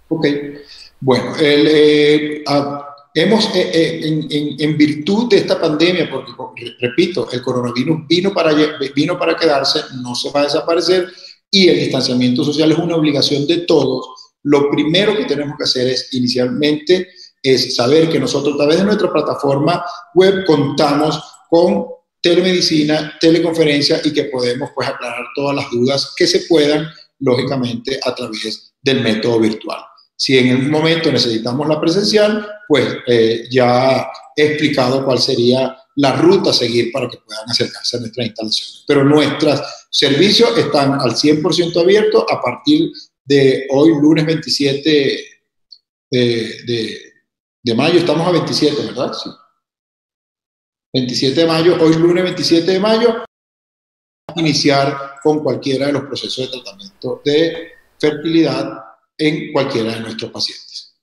Ok, 0.07 0.27
bueno, 1.01 1.33
eh, 1.41 2.45
ah, 2.47 2.89
hemos, 3.13 3.47
eh, 3.57 3.99
eh, 4.01 4.57
en, 4.61 4.79
virtud 4.79 5.29
de 5.29 5.39
esta 5.39 5.61
pandemia, 5.61 6.09
porque 6.09 6.77
repito, 6.79 7.29
el 7.33 7.43
coronavirus 7.43 8.07
vino 8.07 8.33
para, 8.33 8.55
vino 8.95 9.19
para 9.19 9.37
quedarse, 9.37 9.81
no 10.05 10.15
se 10.15 10.31
va 10.31 10.43
a 10.43 10.45
desaparecer, 10.45 11.09
y 11.51 11.69
el 11.69 11.81
distanciamiento 11.81 12.45
social 12.45 12.71
es 12.71 12.79
una 12.79 12.95
obligación 12.95 13.45
de 13.49 13.59
todos, 13.67 14.07
lo 14.45 14.71
primero 14.71 15.17
que 15.17 15.25
tenemos 15.25 15.57
que 15.59 15.65
hacer 15.65 15.89
es 15.89 16.15
inicialmente 16.15 17.09
es 17.53 17.77
saber 17.77 18.09
que 18.09 18.19
nosotros 18.19 18.55
a 18.55 18.59
través 18.59 18.79
de 18.79 18.85
nuestra 18.85 19.13
plataforma 19.13 19.85
web 20.15 20.45
contamos 20.45 21.23
con 21.49 21.87
telemedicina, 22.21 23.17
teleconferencia 23.21 24.01
y 24.05 24.13
que 24.13 24.25
podemos 24.25 24.71
pues 24.75 24.89
aclarar 24.89 25.27
todas 25.35 25.55
las 25.55 25.71
dudas 25.71 26.13
que 26.17 26.27
se 26.27 26.41
puedan, 26.49 26.89
lógicamente, 27.21 28.01
a 28.03 28.15
través 28.15 28.75
del 28.83 29.01
método 29.01 29.41
virtual. 29.41 29.81
Si 30.17 30.37
en 30.39 30.51
algún 30.51 30.71
momento 30.71 31.13
necesitamos 31.13 31.69
la 31.69 31.81
presencial, 31.81 32.47
pues 32.67 32.87
eh, 33.07 33.47
ya 33.51 34.09
he 34.35 34.47
explicado 34.47 35.05
cuál 35.05 35.19
sería 35.19 35.77
la 35.97 36.17
ruta 36.17 36.51
a 36.51 36.55
seguir 36.55 36.91
para 36.93 37.09
que 37.09 37.19
puedan 37.19 37.49
acercarse 37.49 37.97
a 37.97 38.01
nuestras 38.01 38.27
instalaciones. 38.27 38.85
Pero 38.87 39.05
nuestros 39.05 39.63
servicios 39.91 40.57
están 40.59 40.95
al 40.95 41.15
100% 41.15 41.81
abiertos 41.81 42.25
a 42.31 42.41
partir 42.41 42.91
de 43.25 43.67
hoy, 43.71 43.91
lunes 44.01 44.27
27 44.27 45.25
de, 46.11 47.06
mayo. 47.75 47.99
Estamos 47.99 48.27
a 48.27 48.33
27, 48.33 48.87
¿verdad? 48.87 49.13
Sí. 49.13 49.31
27 50.97 51.41
de 51.41 51.47
mayo, 51.47 51.77
hoy 51.79 51.95
lunes 51.95 52.25
27 52.25 52.71
de 52.71 52.81
mayo, 52.81 53.25
iniciar 54.35 55.17
con 55.23 55.43
cualquiera 55.43 55.87
de 55.87 55.93
los 55.93 56.05
procesos 56.05 56.51
de 56.51 56.59
tratamiento 56.59 57.21
de 57.23 57.73
fertilidad 57.99 58.83
en 59.19 59.53
cualquiera 59.53 59.93
de 59.93 60.01
nuestros 60.01 60.31
pacientes. 60.31 60.97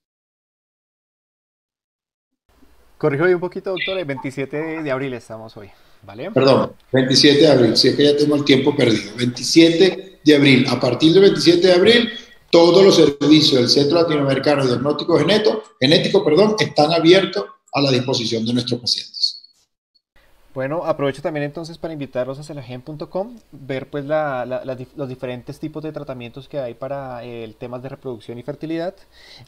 Corrijo 2.97 3.25
un 3.25 3.39
poquito, 3.39 3.71
doctor, 3.71 3.99
el 3.99 4.05
27 4.05 4.81
de 4.81 4.91
abril 4.91 5.13
estamos 5.13 5.55
hoy, 5.57 5.69
¿vale? 6.03 6.31
Perdón, 6.31 6.73
27 6.91 7.41
de 7.41 7.51
abril, 7.51 7.77
si 7.77 7.89
es 7.89 7.95
que 7.95 8.03
ya 8.05 8.17
tengo 8.17 8.35
el 8.35 8.45
tiempo 8.45 8.75
perdido. 8.75 9.15
27 9.15 10.21
de 10.23 10.35
abril, 10.35 10.65
a 10.69 10.79
partir 10.79 11.11
del 11.13 11.23
27 11.23 11.67
de 11.67 11.73
abril, 11.73 12.09
todos 12.53 12.85
los 12.85 12.95
servicios 12.95 13.59
del 13.59 13.67
Centro 13.67 13.99
Latinoamericano 13.99 14.61
de 14.61 14.69
Diagnóstico 14.69 15.17
Genético, 15.17 15.63
genético 15.79 16.23
perdón, 16.23 16.55
están 16.59 16.93
abiertos 16.93 17.45
a 17.73 17.81
la 17.81 17.89
disposición 17.89 18.45
de 18.45 18.53
nuestros 18.53 18.79
pacientes. 18.79 19.39
Bueno, 20.53 20.85
aprovecho 20.85 21.23
también 21.23 21.45
entonces 21.45 21.79
para 21.79 21.93
invitarlos 21.93 22.37
a 22.37 22.43
celagen.com, 22.43 23.39
ver 23.51 23.89
pues 23.89 24.05
los 24.05 25.09
diferentes 25.09 25.59
tipos 25.59 25.81
de 25.81 25.91
tratamientos 25.91 26.47
que 26.47 26.59
hay 26.59 26.75
para 26.75 27.23
eh, 27.23 27.43
el 27.43 27.55
temas 27.55 27.81
de 27.81 27.89
reproducción 27.89 28.37
y 28.37 28.43
fertilidad. 28.43 28.93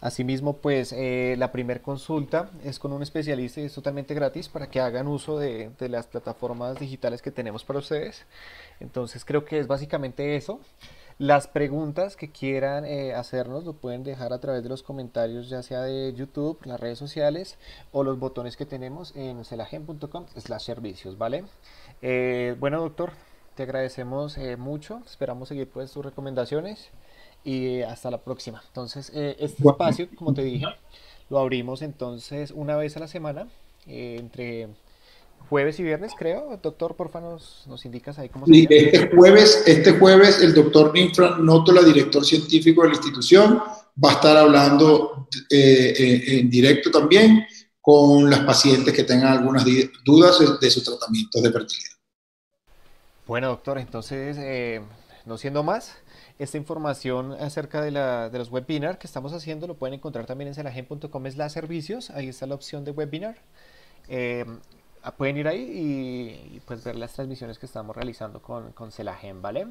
Asimismo, 0.01 0.57
pues 0.57 0.91
eh, 0.91 1.35
la 1.37 1.51
primera 1.51 1.83
consulta 1.83 2.49
es 2.63 2.79
con 2.79 2.91
un 2.91 3.03
especialista 3.03 3.61
y 3.61 3.65
es 3.65 3.73
totalmente 3.75 4.15
gratis 4.15 4.49
para 4.49 4.71
que 4.71 4.79
hagan 4.79 5.07
uso 5.07 5.37
de, 5.37 5.69
de 5.77 5.89
las 5.89 6.07
plataformas 6.07 6.79
digitales 6.79 7.21
que 7.21 7.29
tenemos 7.29 7.63
para 7.63 7.77
ustedes. 7.77 8.25
Entonces 8.79 9.23
creo 9.23 9.45
que 9.45 9.59
es 9.59 9.67
básicamente 9.67 10.35
eso. 10.35 10.59
Las 11.17 11.47
preguntas 11.47 12.17
que 12.17 12.30
quieran 12.30 12.84
eh, 12.84 13.13
hacernos 13.13 13.63
lo 13.63 13.71
pueden 13.71 14.04
dejar 14.04 14.34
a 14.34 14.39
través 14.39 14.63
de 14.63 14.67
los 14.69 14.84
comentarios, 14.84 15.47
ya 15.47 15.63
sea 15.63 15.82
de 15.82 16.13
YouTube, 16.13 16.60
las 16.65 16.78
redes 16.78 16.99
sociales 16.99 17.58
o 17.93 18.04
los 18.04 18.19
botones 18.19 18.58
que 18.58 18.65
tenemos 18.65 19.15
en 19.15 19.45
celagen.com 19.45 20.25
slash 20.36 20.63
servicios, 20.63 21.17
¿vale? 21.17 21.45
Eh, 22.01 22.58
bueno, 22.60 22.82
doctor, 22.82 23.13
te 23.56 23.63
agradecemos 23.63 24.38
eh, 24.38 24.58
mucho. 24.58 25.01
Esperamos 25.06 25.47
seguir 25.47 25.69
pues 25.69 25.89
tus 25.89 26.04
recomendaciones 26.04 26.89
y 27.45 27.82
hasta 27.84 28.12
la 28.12 28.17
próxima. 28.17 28.62
Entonces, 28.67 29.10
este 29.13 29.69
espacio, 29.69 30.10
como 30.17 30.34
te 30.34 30.43
dije, 30.43 30.65
lo 31.30 31.39
abrimos 31.39 31.82
entonces 31.82 32.51
una 32.51 32.75
vez 32.75 32.97
a 32.97 32.99
la 32.99 33.08
semana 33.08 33.47
entre 33.88 34.67
jueves 35.49 35.79
y 35.79 35.83
viernes, 35.83 36.13
creo. 36.17 36.57
Doctor, 36.61 36.95
porfa, 36.95 37.21
nos, 37.21 37.65
nos 37.67 37.85
indicas 37.85 38.17
ahí 38.19 38.29
cómo 38.29 38.45
se 38.45 38.53
sí, 38.53 38.67
este 38.69 39.15
jueves, 39.15 39.63
este 39.65 39.91
jueves 39.93 40.41
el 40.41 40.53
doctor 40.53 40.93
Ninfra 40.93 41.37
Notola, 41.37 41.81
director 41.83 42.25
científico 42.25 42.81
de 42.81 42.89
la 42.89 42.95
institución, 42.95 43.61
va 44.03 44.11
a 44.11 44.13
estar 44.13 44.37
hablando 44.37 45.27
eh, 45.49 45.93
eh, 45.97 46.39
en 46.39 46.49
directo 46.49 46.91
también 46.91 47.45
con 47.79 48.29
las 48.29 48.39
pacientes 48.41 48.93
que 48.93 49.03
tengan 49.03 49.33
algunas 49.33 49.63
dudas 50.03 50.39
de, 50.59 50.71
sus 50.71 50.83
tratamientos 50.83 51.41
de 51.41 51.51
fertilidad. 51.51 51.91
Bueno, 53.27 53.49
doctor, 53.49 53.77
entonces, 53.77 54.37
eh, 54.39 54.81
no 55.25 55.37
siendo 55.37 55.63
más, 55.63 55.95
esta 56.39 56.57
información 56.57 57.33
acerca 57.33 57.81
de, 57.81 57.91
la, 57.91 58.29
de 58.29 58.39
los 58.39 58.49
webinars 58.49 58.97
que 58.97 59.07
estamos 59.07 59.33
haciendo 59.33 59.67
lo 59.67 59.77
pueden 59.77 59.93
encontrar 59.93 60.25
también 60.25 60.47
en 60.49 60.55
celagen.com 60.55 61.25
es 61.27 61.37
la 61.37 61.49
servicios, 61.49 62.09
ahí 62.09 62.27
está 62.27 62.45
la 62.47 62.55
opción 62.55 62.85
de 62.85 62.91
webinar. 62.91 63.37
Ah, 64.09 64.45
pueden 65.11 65.37
ir 65.37 65.47
ahí 65.47 65.61
y, 66.53 66.59
pues 66.65 66.83
ver 66.83 66.95
las 66.95 67.13
transmisiones 67.13 67.59
que 67.59 67.65
estamos 67.65 67.95
realizando 67.95 68.41
con, 68.41 68.71
con 68.71 68.91
Celagen, 68.91 69.41
¿vale? 69.41 69.67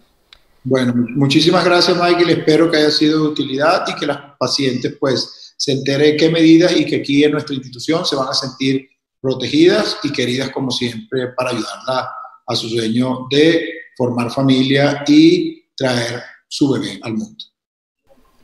Bueno, 0.62 0.94
muchísimas 0.94 1.64
gracias 1.64 1.96
Michael, 1.96 2.30
espero 2.30 2.70
que 2.70 2.78
haya 2.78 2.90
sido 2.90 3.22
de 3.22 3.28
utilidad 3.28 3.84
y 3.86 3.94
que 3.94 4.06
las 4.06 4.18
pacientes 4.38 4.96
pues 4.98 5.54
se 5.56 5.72
enteren 5.72 6.16
qué 6.16 6.30
medidas 6.30 6.74
y 6.74 6.86
que 6.86 6.96
aquí 6.96 7.22
en 7.22 7.32
nuestra 7.32 7.54
institución 7.54 8.04
se 8.06 8.16
van 8.16 8.28
a 8.28 8.34
sentir 8.34 8.88
protegidas 9.20 9.98
y 10.02 10.10
queridas 10.10 10.50
como 10.50 10.70
siempre 10.70 11.28
para 11.36 11.50
ayudarla 11.50 12.10
a 12.46 12.56
su 12.56 12.68
sueño 12.68 13.26
de 13.30 13.72
formar 13.96 14.30
familia 14.30 15.04
y 15.06 15.64
traer 15.76 16.22
su 16.48 16.70
bebé 16.70 16.98
al 17.02 17.14
mundo. 17.14 17.44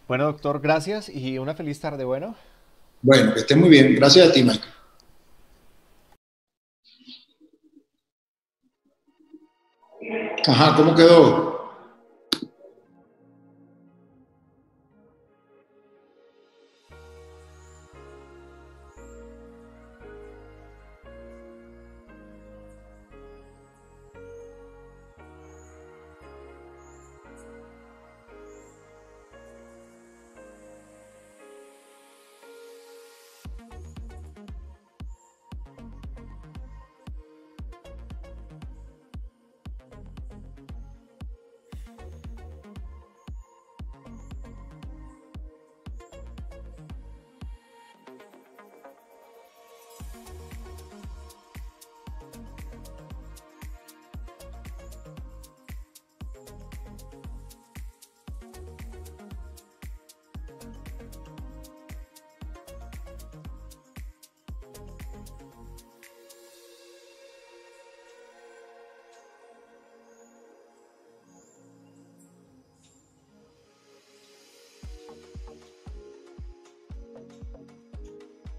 Bueno, 0.08 0.24
doctor, 0.24 0.60
gracias 0.60 1.08
y 1.08 1.38
una 1.38 1.54
feliz 1.54 1.78
tarde, 1.80 2.04
bueno. 2.04 2.34
Bueno, 3.02 3.32
que 3.32 3.40
esté 3.40 3.56
muy 3.56 3.68
bien. 3.68 3.94
Gracias 3.94 4.28
a 4.28 4.32
ti, 4.32 4.42
Michael. 4.42 4.79
Ajá, 10.46 10.74
¿cómo 10.76 10.94
quedó? 10.94 11.59